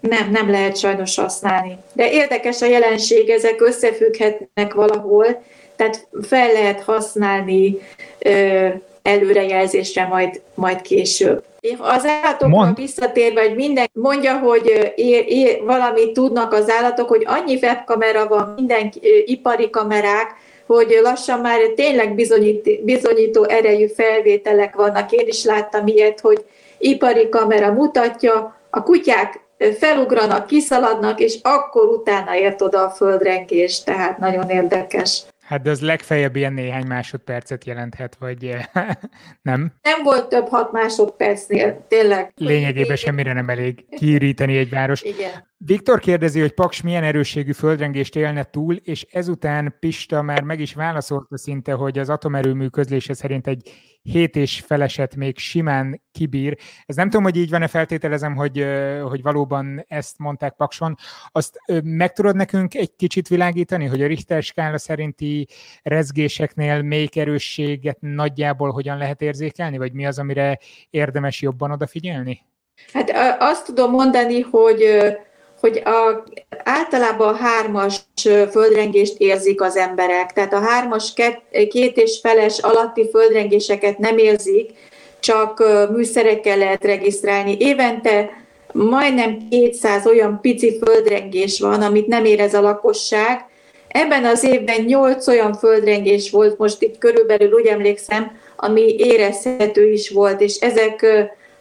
[0.00, 1.76] nem, nem lehet sajnos használni.
[1.92, 5.42] De érdekes a jelenség, ezek összefügghetnek valahol,
[5.76, 7.78] tehát fel lehet használni
[9.02, 11.44] előrejelzésre majd, majd később.
[11.78, 12.76] Az állatokra Mond.
[12.76, 18.52] visszatérve, hogy minden mondja, hogy ér, ér, valamit tudnak az állatok, hogy annyi webkamera van,
[18.56, 18.92] minden
[19.24, 20.34] ipari kamerák,
[20.66, 25.12] hogy lassan már tényleg bizonyít, bizonyító erejű felvételek vannak.
[25.12, 26.44] Én is láttam ilyet, hogy
[26.78, 29.40] ipari kamera mutatja, a kutyák
[29.78, 35.22] felugranak, kiszaladnak, és akkor utána ért oda a földrengés, tehát nagyon érdekes.
[35.50, 38.64] Hát de az legfeljebb ilyen néhány másodpercet jelenthet, vagy eh,
[39.42, 39.72] nem?
[39.82, 42.32] Nem volt több hat másodpercnél, tényleg.
[42.36, 45.02] Lényegében semmire nem elég kiüríteni egy város.
[45.02, 45.48] Igen.
[45.56, 50.74] Viktor kérdezi, hogy Paks milyen erősségű földrengést élne túl, és ezután Pista már meg is
[50.74, 53.70] válaszolta szinte, hogy az atomerőmű közlése szerint egy
[54.02, 56.58] hét és feleset még simán kibír.
[56.86, 58.66] Ez nem tudom, hogy így van-e, feltételezem, hogy,
[59.02, 60.96] hogy valóban ezt mondták Pakson.
[61.32, 65.48] Azt meg tudod nekünk egy kicsit világítani, hogy a Richter skála szerinti
[65.82, 70.58] rezgéseknél melyik erősséget nagyjából hogyan lehet érzékelni, vagy mi az, amire
[70.90, 72.44] érdemes jobban odafigyelni?
[72.92, 74.82] Hát azt tudom mondani, hogy
[75.60, 76.24] hogy a,
[76.64, 78.00] általában a hármas
[78.50, 80.32] földrengést érzik az emberek.
[80.32, 81.12] Tehát a hármas
[81.68, 84.70] két, és feles alatti földrengéseket nem érzik,
[85.20, 87.56] csak műszerekkel lehet regisztrálni.
[87.58, 88.30] Évente
[88.72, 93.44] majdnem 200 olyan pici földrengés van, amit nem érez a lakosság.
[93.88, 100.10] Ebben az évben 8 olyan földrengés volt, most itt körülbelül úgy emlékszem, ami érezhető is
[100.10, 101.06] volt, és ezek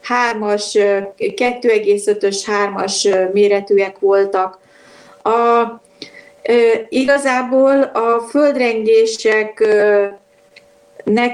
[0.02, 0.72] hármas,
[1.18, 4.60] 2,5-ös hármas méretűek voltak.
[5.24, 5.64] A,
[6.90, 9.64] igazából a földrengéseknek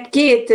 [0.09, 0.53] két,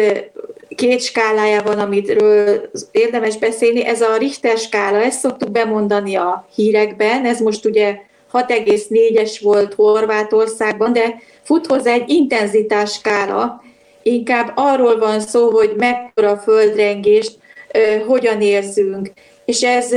[0.76, 3.84] két skálája van, amitről érdemes beszélni.
[3.84, 7.96] Ez a Richter skála, ezt szoktuk bemondani a hírekben, ez most ugye
[8.32, 13.62] 6,4-es volt Horvátországban, de fut hozzá egy intenzitás skála,
[14.02, 17.38] inkább arról van szó, hogy mekkora földrengést
[18.06, 19.12] hogyan érzünk.
[19.44, 19.92] És ez,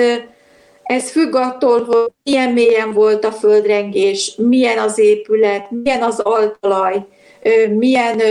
[0.83, 7.05] ez függ attól, hogy milyen mélyen volt a földrengés, milyen az épület, milyen az altalaj,
[7.69, 8.21] milyen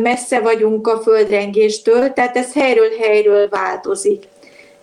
[0.00, 4.24] messze vagyunk a földrengéstől, tehát ez helyről helyről változik.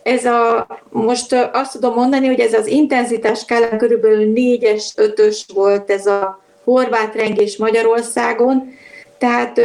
[0.04, 5.92] Ez a, most azt tudom mondani, hogy ez az intenzitás skálán körülbelül 4-es, 5-ös volt
[5.92, 8.74] ez a horvát rengés Magyarországon,
[9.18, 9.62] tehát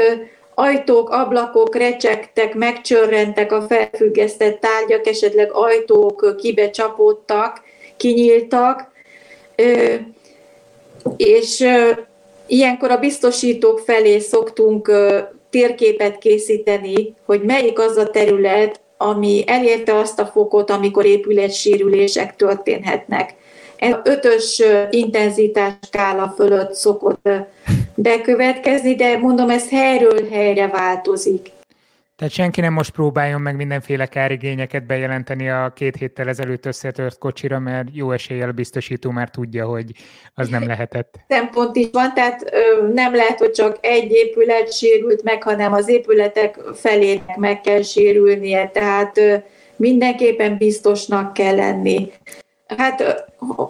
[0.61, 7.63] ajtók, ablakok recsegtek, megcsörrentek a felfüggesztett tárgyak, esetleg ajtók kibecsapódtak,
[7.97, 8.91] kinyíltak,
[11.17, 11.67] és
[12.47, 14.93] ilyenkor a biztosítók felé szoktunk
[15.51, 23.35] térképet készíteni, hogy melyik az a terület, ami elérte azt a fokot, amikor épületsérülések történhetnek.
[23.77, 27.29] Ez ötös intenzitás skála fölött szokott
[28.03, 31.51] bekövetkezni, de mondom, ez helyről helyre változik.
[32.17, 37.59] Tehát senki nem most próbáljon meg mindenféle kárigényeket bejelenteni a két héttel ezelőtt összetört kocsira,
[37.59, 39.93] mert jó eséllyel biztosító már tudja, hogy
[40.35, 41.15] az nem lehetett.
[41.29, 42.51] Szempont is van, tehát
[42.95, 48.69] nem lehet, hogy csak egy épület sérült meg, hanem az épületek felének meg kell sérülnie,
[48.69, 49.21] tehát
[49.77, 52.11] mindenképpen biztosnak kell lenni.
[52.77, 53.25] Hát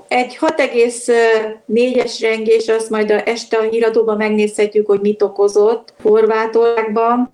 [0.08, 7.30] egy 6,4-es rengés, azt majd a este a híradóban megnézhetjük, hogy mit okozott Horvátországban.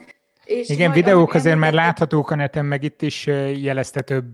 [0.46, 4.32] És Igen, videók azért már láthatók a neten, meg itt is jelezte több,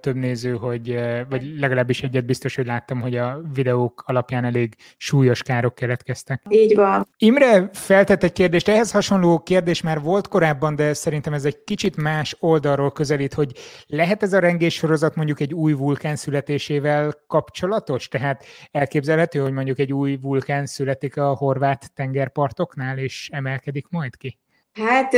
[0.00, 5.42] több néző, hogy, vagy legalábbis egyet biztos, hogy láttam, hogy a videók alapján elég súlyos
[5.42, 6.42] károk keletkeztek.
[6.48, 7.08] Így van.
[7.18, 11.96] Imre feltett egy kérdést, ehhez hasonló kérdés már volt korábban, de szerintem ez egy kicsit
[11.96, 13.52] más oldalról közelít, hogy
[13.86, 18.08] lehet ez a rengés sorozat mondjuk egy új vulkán születésével kapcsolatos?
[18.08, 24.40] Tehát elképzelhető, hogy mondjuk egy új vulkán születik a horvát tengerpartoknál, és emelkedik majd ki?
[24.74, 25.16] Hát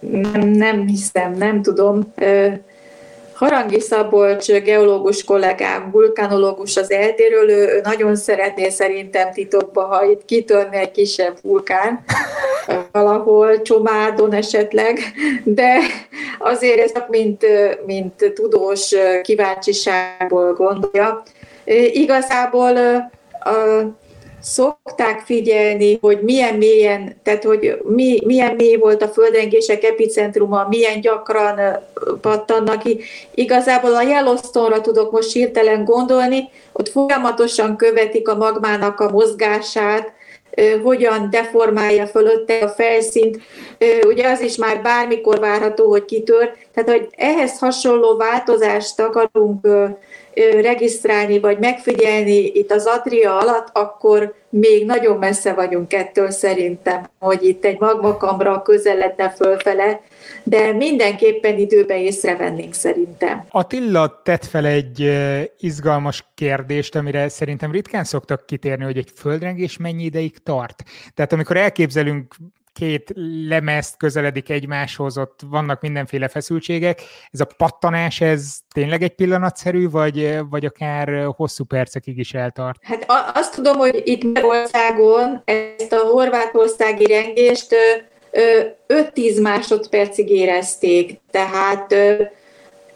[0.00, 2.14] nem, nem hiszem, nem tudom.
[3.34, 10.24] Harangi Szabolcs geológus kollégám, vulkanológus az eltéről, ő nagyon szeretné szerintem titokba, ha itt
[10.70, 12.04] egy kisebb vulkán,
[12.92, 14.98] valahol Csomádon esetleg,
[15.44, 15.78] de
[16.38, 17.46] azért ez mint,
[17.86, 21.22] mint tudós kíváncsiságból gondolja.
[21.92, 22.76] Igazából
[23.40, 23.82] a
[24.42, 31.00] szokták figyelni, hogy milyen mélyen, tehát hogy mi, milyen mély volt a földrengések epicentruma, milyen
[31.00, 31.60] gyakran
[32.20, 33.00] pattannak ki.
[33.34, 40.12] Igazából a Yellowstone-ra tudok most hirtelen gondolni, ott folyamatosan követik a magmának a mozgását,
[40.82, 43.40] hogyan deformálja fölötte a felszínt.
[44.06, 46.52] Ugye az is már bármikor várható, hogy kitör.
[46.74, 49.66] Tehát, hogy ehhez hasonló változást akarunk
[50.60, 57.44] regisztrálni vagy megfigyelni itt az Adria alatt, akkor még nagyon messze vagyunk ettől szerintem, hogy
[57.44, 60.00] itt egy magmakamra közeledne fölfele,
[60.42, 63.46] de mindenképpen időben észrevennénk szerintem.
[63.50, 65.12] Attila tett fel egy
[65.58, 70.82] izgalmas kérdést, amire szerintem ritkán szoktak kitérni, hogy egy földrengés mennyi ideig tart.
[71.14, 72.34] Tehát amikor elképzelünk
[72.72, 73.12] két
[73.48, 77.02] lemezt közeledik egymáshoz, ott vannak mindenféle feszültségek.
[77.30, 82.78] Ez a pattanás, ez tényleg egy pillanatszerű, vagy, vagy akár hosszú percekig is eltart?
[82.82, 83.04] Hát
[83.34, 87.74] azt tudom, hogy itt Magyarországon ezt a horvátországi rengést
[88.88, 91.92] 5-10 másodpercig érezték, tehát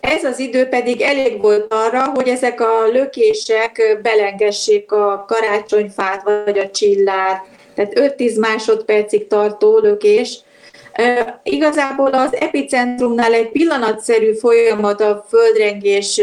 [0.00, 6.58] ez az idő pedig elég volt arra, hogy ezek a lökések belengessék a karácsonyfát vagy
[6.58, 10.40] a csillát, tehát 5-10 másodpercig tartó lökés.
[11.42, 16.20] Igazából az epicentrumnál egy pillanatszerű folyamat a földrengés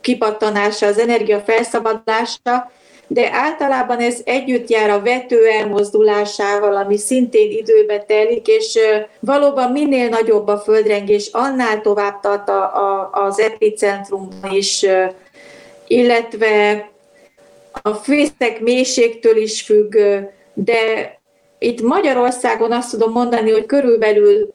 [0.00, 2.70] kipattanása, az energia felszabadulása,
[3.06, 8.78] de általában ez együtt jár a vető elmozdulásával, ami szintén időbe telik, és
[9.20, 14.86] valóban minél nagyobb a földrengés, annál tovább tart a, a, az epicentrum is,
[15.86, 16.88] illetve
[17.82, 19.96] a fészek mélységtől is függ,
[20.54, 21.12] de
[21.58, 24.52] itt Magyarországon azt tudom mondani, hogy körülbelül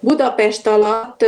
[0.00, 1.24] Budapest alatt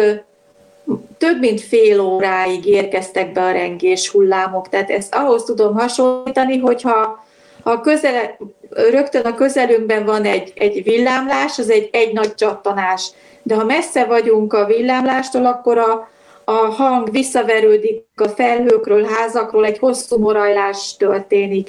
[1.19, 4.69] több mint fél óráig érkeztek be a rengés hullámok.
[4.69, 7.27] Tehát ezt ahhoz tudom hasonlítani, hogyha
[7.63, 8.37] ha közele,
[8.71, 13.11] rögtön a közelünkben van egy, egy villámlás, az egy, egy nagy csattanás.
[13.43, 16.09] De ha messze vagyunk a villámlástól, akkor a,
[16.45, 21.69] a hang visszaverődik a felhőkről, házakról, egy hosszú morajlás történik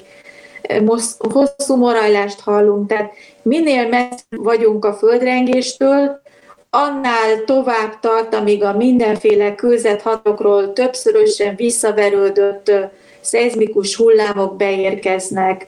[1.18, 6.20] hosszú morajlást hallunk, tehát minél messze vagyunk a földrengéstől,
[6.70, 12.72] annál tovább tart, amíg a mindenféle kőzethatokról többszörösen visszaverődött
[13.20, 15.66] szeizmikus hullámok beérkeznek.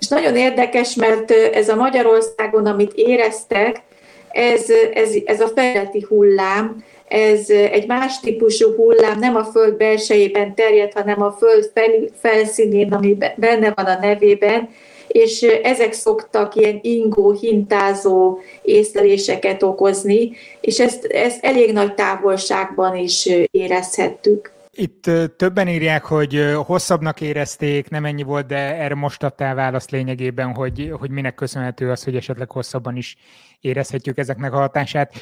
[0.00, 3.82] És nagyon érdekes, mert ez a Magyarországon, amit éreztek,
[4.30, 10.54] ez, ez, ez a feleti hullám, ez egy más típusú hullám, nem a föld belsejében
[10.54, 14.68] terjed, hanem a föld fel, felszínén, ami benne van a nevében,
[15.06, 20.30] és ezek szoktak ilyen ingó, hintázó észleléseket okozni,
[20.60, 24.54] és ezt, ezt elég nagy távolságban is érezhettük.
[24.78, 30.54] Itt többen írják, hogy hosszabbnak érezték, nem ennyi volt, de erre most adtál választ lényegében,
[30.54, 33.16] hogy, hogy minek köszönhető az, hogy esetleg hosszabban is
[33.60, 35.12] érezhetjük ezeknek a hatását.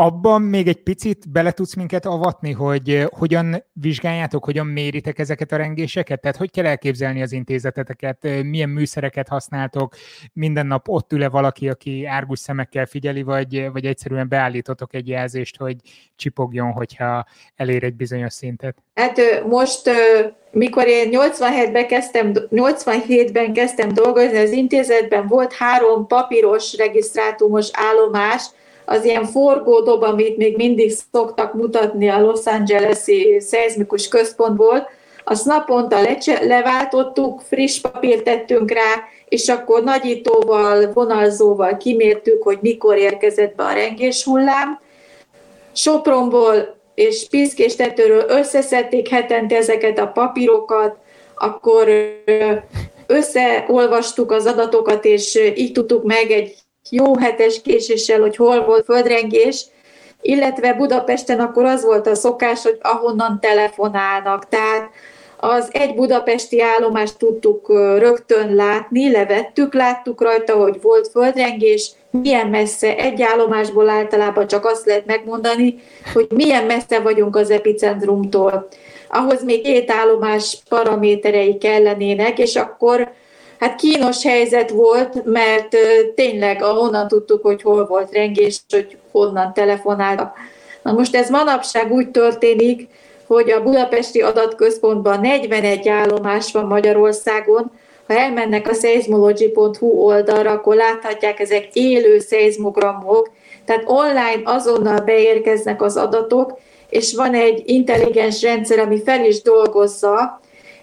[0.00, 5.52] Abban még egy picit bele tudsz minket avatni, hogy eh, hogyan vizsgáljátok, hogyan méritek ezeket
[5.52, 6.20] a rengéseket?
[6.20, 9.94] Tehát hogy kell elképzelni az intézeteteket, eh, milyen műszereket használtok,
[10.32, 15.08] minden nap ott ül-e valaki, aki árgus szemekkel figyeli, vagy, eh, vagy egyszerűen beállítotok egy
[15.08, 15.76] jelzést, hogy
[16.16, 17.26] csipogjon, hogyha
[17.56, 18.76] elér egy bizonyos szintet?
[18.94, 19.90] Hát most,
[20.50, 28.50] mikor én 87-ben kezdtem, 87-ben kezdtem dolgozni az intézetben, volt három papíros regisztrátumos állomás,
[28.90, 34.88] az ilyen forgódob, amit még mindig szoktak mutatni a Los Angeles-i szeizmikus központból,
[35.24, 42.96] azt naponta lecse, leváltottuk, friss papírt tettünk rá, és akkor nagyítóval, vonalzóval kimértük, hogy mikor
[42.96, 44.80] érkezett be a rengés hullám.
[45.72, 50.96] Sopronból és piszkés tetőről összeszedték hetente ezeket a papírokat,
[51.34, 51.88] akkor
[53.06, 56.54] összeolvastuk az adatokat, és így tudtuk meg egy
[56.90, 59.66] jó hetes késéssel, hogy hol volt földrengés,
[60.22, 64.48] illetve Budapesten akkor az volt a szokás, hogy ahonnan telefonálnak.
[64.48, 64.90] Tehát
[65.36, 67.68] az egy budapesti állomást tudtuk
[67.98, 74.86] rögtön látni, levettük, láttuk rajta, hogy volt földrengés, milyen messze, egy állomásból általában csak azt
[74.86, 75.74] lehet megmondani,
[76.12, 78.68] hogy milyen messze vagyunk az epicentrumtól.
[79.08, 83.12] Ahhoz még két állomás paraméterei kellenének, és akkor
[83.60, 85.76] Hát kínos helyzet volt, mert
[86.14, 90.36] tényleg ahonnan tudtuk, hogy hol volt rengés, hogy honnan telefonáltak.
[90.82, 92.88] Na most ez manapság úgy történik,
[93.26, 97.70] hogy a budapesti adatközpontban 41 állomás van Magyarországon,
[98.06, 103.30] ha elmennek a seismology.hu oldalra, akkor láthatják, ezek élő szeizmogramok,
[103.64, 106.58] tehát online azonnal beérkeznek az adatok,
[106.88, 110.40] és van egy intelligens rendszer, ami fel is dolgozza,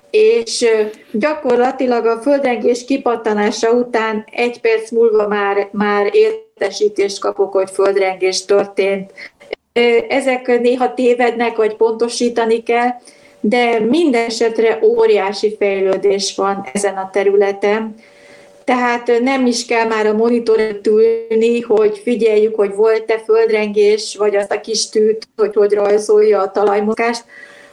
[0.10, 0.66] és
[1.12, 9.12] gyakorlatilag a földrengés kipattanása után egy perc múlva már, már értesítést kapok, hogy földrengés történt.
[10.10, 12.90] Ezek néha tévednek, vagy pontosítani kell,
[13.40, 17.96] de minden esetre óriási fejlődés van ezen a területen.
[18.64, 24.52] Tehát nem is kell már a monitoron ülni, hogy figyeljük, hogy volt-e földrengés, vagy azt
[24.52, 27.24] a kis tűt, hogy hogy rajzolja a talajmozgást,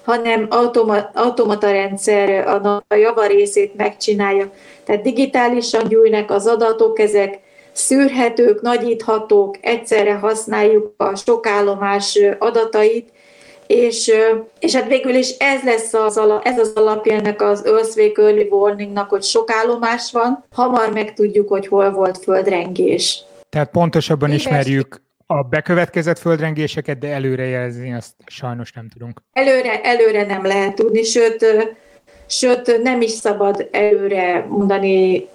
[0.04, 2.48] hanem automata, automata rendszer
[2.88, 4.50] a javarészét megcsinálja.
[4.84, 7.40] Tehát digitálisan gyűjnek az adatok, ezek
[7.72, 13.12] szűrhetők, nagyíthatók, egyszerre használjuk a sok állomás adatait,
[13.66, 14.12] és,
[14.58, 18.48] és hát végül is ez lesz az, alap, ez az alapja ennek az Earthquake Early
[18.50, 23.24] Warningnak, hogy sok állomás van, hamar megtudjuk, hogy hol volt földrengés.
[23.48, 29.20] Tehát pontosabban Éves, ismerjük a bekövetkezett földrengéseket, de előrejelzni azt sajnos nem tudunk.
[29.32, 31.46] Előre, előre nem lehet tudni, sőt,
[32.26, 35.28] sőt nem is szabad előre mondani.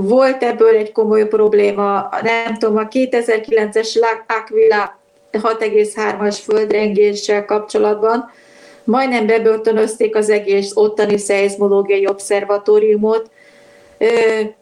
[0.00, 4.98] Volt ebből egy komoly probléma, nem tudom, a 2009-es Aquila
[5.32, 8.30] 6,3-as földrengéssel kapcsolatban,
[8.84, 13.30] majdnem bebörtönözték az egész ottani szeizmológiai obszervatóriumot,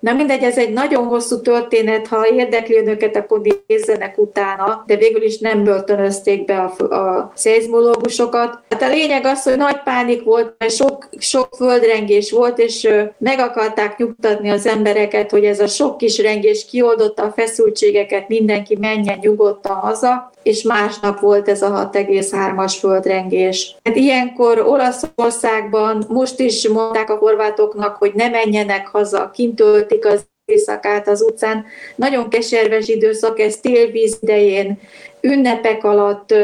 [0.01, 5.22] Na mindegy, ez egy nagyon hosszú történet, ha érdekli önöket, akkor nézzenek utána, de végül
[5.22, 8.59] is nem börtönözték be a, a szeizmológusokat.
[8.68, 13.39] Hát a lényeg az, hogy nagy pánik volt, mert sok, sok földrengés volt, és meg
[13.39, 19.18] akarták nyugtatni az embereket, hogy ez a sok kis rengés kioldotta a feszültségeket, mindenki menjen
[19.20, 23.76] nyugodtan haza, és másnap volt ez a 6,3-as földrengés.
[23.84, 30.26] Hát ilyenkor Olaszországban most is mondták a horvátoknak, hogy ne menjenek haza, kint töltik az
[30.44, 31.64] éjszakát az utcán.
[31.96, 34.80] Nagyon keserves időszak, ez télvíz idején,
[35.20, 36.34] ünnepek alatt,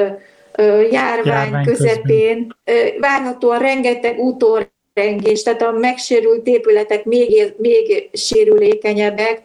[0.91, 3.01] járvány, járvány közepén, közben.
[3.01, 9.43] várhatóan rengeteg útórengés, tehát a megsérült épületek még, még sérülékenyebbek,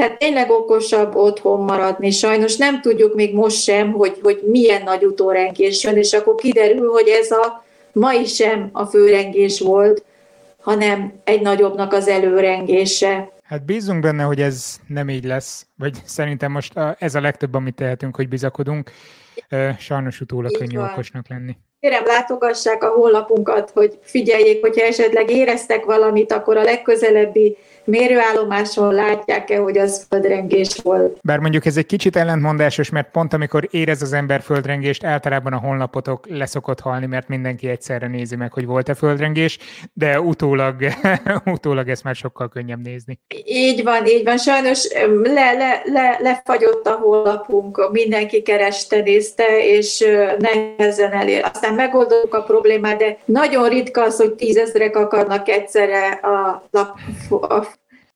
[0.00, 2.10] tehát tényleg okosabb otthon maradni.
[2.10, 6.88] Sajnos nem tudjuk még most sem, hogy, hogy milyen nagy utórengés jön, és akkor kiderül,
[6.90, 10.04] hogy ez a mai sem a főrengés volt,
[10.60, 13.32] hanem egy nagyobbnak az előrengése.
[13.42, 17.74] Hát bízunk benne, hogy ez nem így lesz, vagy szerintem most ez a legtöbb, amit
[17.74, 18.90] tehetünk, hogy bizakodunk.
[19.78, 21.56] Sajnos utólag könnyű okosnak lenni.
[21.80, 27.56] kérem látogassák a honlapunkat, hogy figyeljék, hogyha esetleg éreztek valamit, akkor a legközelebbi
[27.90, 31.18] mérőállomáson látják-e, hogy az földrengés volt.
[31.22, 35.58] Bár mondjuk ez egy kicsit ellentmondásos, mert pont amikor érez az ember földrengést, általában a
[35.58, 39.58] honlapotok leszokott halni, mert mindenki egyszerre nézi meg, hogy volt-e földrengés,
[39.92, 40.74] de utólag,
[41.54, 43.18] utólag ezt már sokkal könnyebb nézni.
[43.44, 44.38] Így van, így van.
[44.38, 44.88] Sajnos
[45.22, 50.04] le, le, le, lefagyott a honlapunk, mindenki kereste, nézte, és
[50.38, 51.44] nehezen elér.
[51.52, 56.98] Aztán megoldottuk a problémát, de nagyon ritka az, hogy tízezrek akarnak egyszerre a, lap,
[57.30, 57.66] a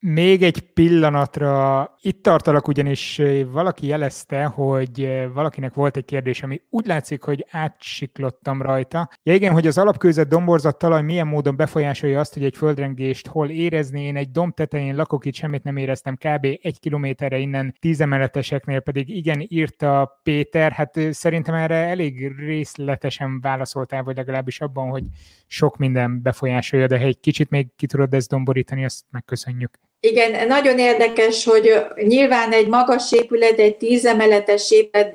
[0.06, 6.86] még egy pillanatra, itt tartalak ugyanis valaki jelezte, hogy valakinek volt egy kérdés, ami úgy
[6.86, 9.10] látszik, hogy átsiklottam rajta.
[9.22, 13.50] Ja igen, hogy az alapkőzet domborzat talaj milyen módon befolyásolja azt, hogy egy földrengést hol
[13.50, 14.02] érezni.
[14.02, 16.44] Én egy domb tetején lakok, itt semmit nem éreztem, kb.
[16.62, 20.72] egy kilométerre innen tízemeleteseknél pedig igen, írta Péter.
[20.72, 25.04] Hát szerintem erre elég részletesen válaszoltál, vagy legalábbis abban, hogy
[25.46, 29.78] sok minden befolyásolja, de ha egy kicsit még ki tudod ezt domborítani, azt megköszönjük.
[30.04, 35.14] Igen, nagyon érdekes, hogy nyilván egy magas épület, egy tízemeletes épület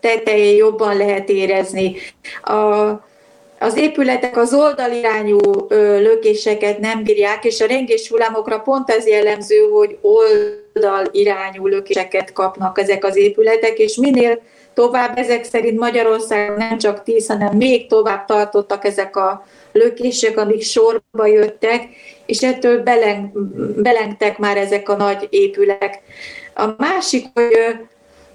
[0.00, 1.96] tetején jobban lehet érezni.
[2.42, 2.90] A,
[3.58, 9.68] az épületek az oldalirányú ö, lökéseket nem bírják, és a rengés hullámokra pont ez jellemző,
[9.72, 14.42] hogy oldalirányú lökéseket kapnak ezek az épületek, és minél
[14.74, 20.62] tovább, ezek szerint Magyarországon nem csak tíz, hanem még tovább tartottak ezek a lökések, amik
[20.62, 21.88] sorba jöttek,
[22.26, 23.30] és ettől beleng,
[23.82, 26.02] belengtek már ezek a nagy épületek.
[26.54, 27.56] A másik, hogy,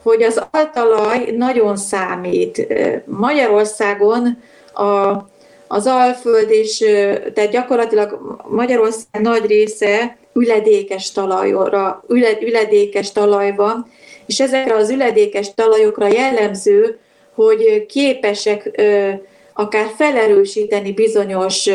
[0.03, 2.67] hogy az altalaj nagyon számít.
[3.05, 4.37] Magyarországon
[4.73, 5.15] a,
[5.67, 6.77] az Alföld és
[7.33, 12.03] tehát gyakorlatilag Magyarország nagy része üledékes talajra,
[12.41, 13.87] üledékes talaj van,
[14.25, 16.99] és ezekre az üledékes talajokra jellemző,
[17.35, 18.81] hogy képesek
[19.53, 21.69] akár felerősíteni bizonyos,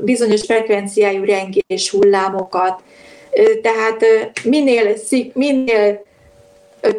[0.00, 2.80] bizonyos frekvenciájú rengés hullámokat.
[3.62, 4.04] Tehát
[4.44, 4.94] minél,
[5.32, 6.04] minél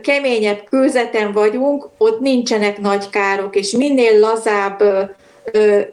[0.02, 4.84] keményebb kőzeten vagyunk, ott nincsenek nagy károk, és minél lazább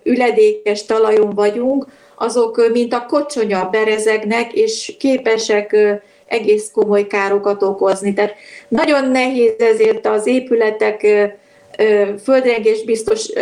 [0.02, 5.76] üledékes talajon vagyunk, azok, mint a kocsonya berezegnek, és képesek
[6.26, 8.14] egész komoly károkat okozni.
[8.14, 8.34] Tehát
[8.68, 11.06] nagyon nehéz ezért az épületek
[12.22, 13.32] földrengés biztos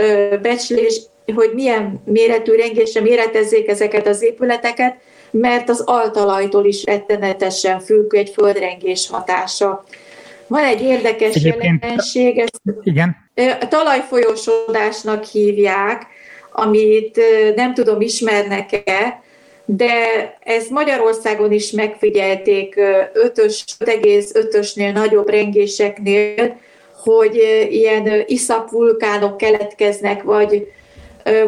[0.43, 1.01] becslés,
[1.35, 4.97] hogy milyen méretű rengésre méretezzék ezeket az épületeket,
[5.31, 9.85] mert az altalajtól is rettenetesen függ egy földrengés hatása.
[10.47, 13.17] Van egy érdekes Egyébként, jelenség, ezt igen.
[13.69, 16.07] talajfolyósodásnak hívják,
[16.53, 17.21] amit
[17.55, 19.23] nem tudom, ismernek-e,
[19.65, 19.95] de
[20.41, 26.61] ezt Magyarországon is megfigyelték 5,5-ösnél nagyobb rengéseknél,
[27.05, 30.73] hogy ilyen iszap vulkánok keletkeznek, vagy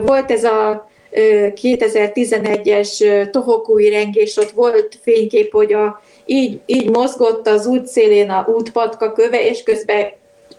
[0.07, 7.67] volt ez a 2011-es Tohokúi rengés, ott volt fénykép, hogy a, így, így mozgott az
[7.67, 10.07] útszélén a útpatka köve, és közben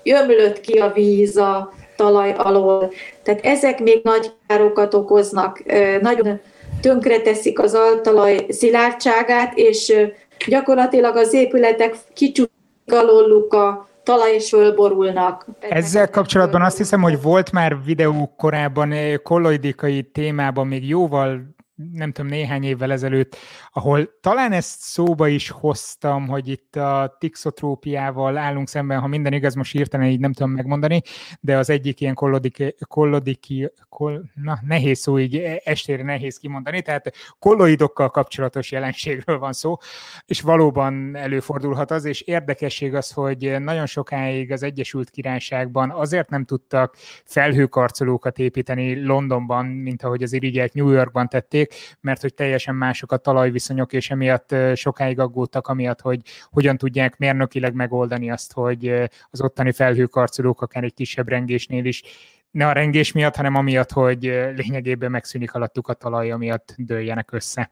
[0.03, 2.91] jömlött ki a víz a talaj alól.
[3.23, 5.63] Tehát ezek még nagy károkat okoznak,
[6.01, 6.39] nagyon
[6.81, 9.93] tönkreteszik az altalaj szilárdságát, és
[10.47, 12.51] gyakorlatilag az épületek kicsúszik
[12.87, 15.45] alóluk a talaj is fölborulnak.
[15.59, 21.41] Ezzel kapcsolatban azt hiszem, hogy volt már videó korábban eh, kolloidikai témában még jóval
[21.93, 23.37] nem tudom, néhány évvel ezelőtt,
[23.71, 29.53] ahol talán ezt szóba is hoztam, hogy itt a tixotrópiával állunk szemben, ha minden igaz,
[29.55, 31.01] most írtani így nem tudom megmondani,
[31.39, 37.13] de az egyik ilyen kollodiki, kollodiki kol, na, nehéz szó így estére nehéz kimondani, tehát
[37.39, 39.77] kolloidokkal kapcsolatos jelenségről van szó,
[40.25, 46.45] és valóban előfordulhat az, és érdekesség az, hogy nagyon sokáig az Egyesült Királyságban azért nem
[46.45, 51.68] tudtak felhőkarcolókat építeni Londonban, mint ahogy az irigyelt New Yorkban tették,
[52.01, 57.73] mert hogy teljesen mások a talajviszonyok, és emiatt sokáig aggódtak, amiatt, hogy hogyan tudják mérnökileg
[57.73, 62.03] megoldani azt, hogy az ottani felhőkarcolók akár egy kisebb rengésnél is
[62.51, 64.21] ne a rengés miatt, hanem amiatt, hogy
[64.55, 67.71] lényegében megszűnik alattuk a talaj, amiatt dőljenek össze.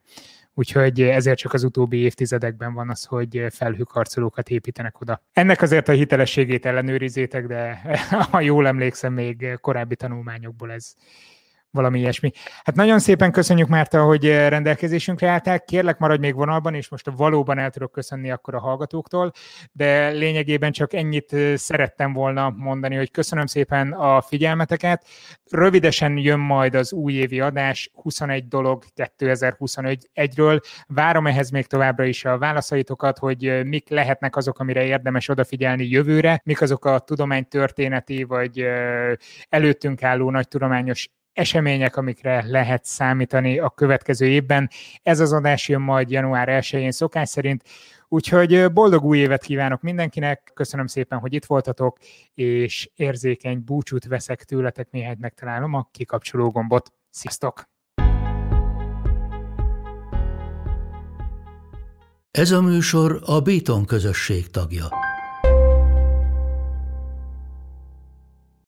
[0.53, 5.23] Úgyhogy ezért csak az utóbbi évtizedekben van az, hogy felhőkarcolókat építenek oda.
[5.33, 7.81] Ennek azért a hitelességét ellenőrizétek, de
[8.31, 10.93] ha jól emlékszem, még korábbi tanulmányokból ez
[11.71, 12.31] valami ilyesmi.
[12.63, 15.59] Hát nagyon szépen köszönjük, Márta, hogy rendelkezésünkre álltál.
[15.59, 19.31] Kérlek, maradj még vonalban, és most valóban el tudok köszönni akkor a hallgatóktól,
[19.71, 25.05] de lényegében csak ennyit szerettem volna mondani, hogy köszönöm szépen a figyelmeteket.
[25.49, 30.61] Rövidesen jön majd az újévi adás, 21 dolog 2021-ről.
[30.87, 36.41] Várom ehhez még továbbra is a válaszaitokat, hogy mik lehetnek azok, amire érdemes odafigyelni jövőre,
[36.43, 38.65] mik azok a tudománytörténeti vagy
[39.49, 44.69] előttünk álló nagy tudományos események, amikre lehet számítani a következő évben.
[45.03, 47.63] Ez az adás jön majd január 1-én szokás szerint,
[48.07, 51.97] úgyhogy boldog új évet kívánok mindenkinek, köszönöm szépen, hogy itt voltatok,
[52.33, 56.91] és érzékeny búcsút veszek tőletek, mihelyt megtalálom a kikapcsoló gombot.
[57.09, 57.69] Sziasztok!
[62.31, 64.85] Ez a műsor a Béton közösség tagja.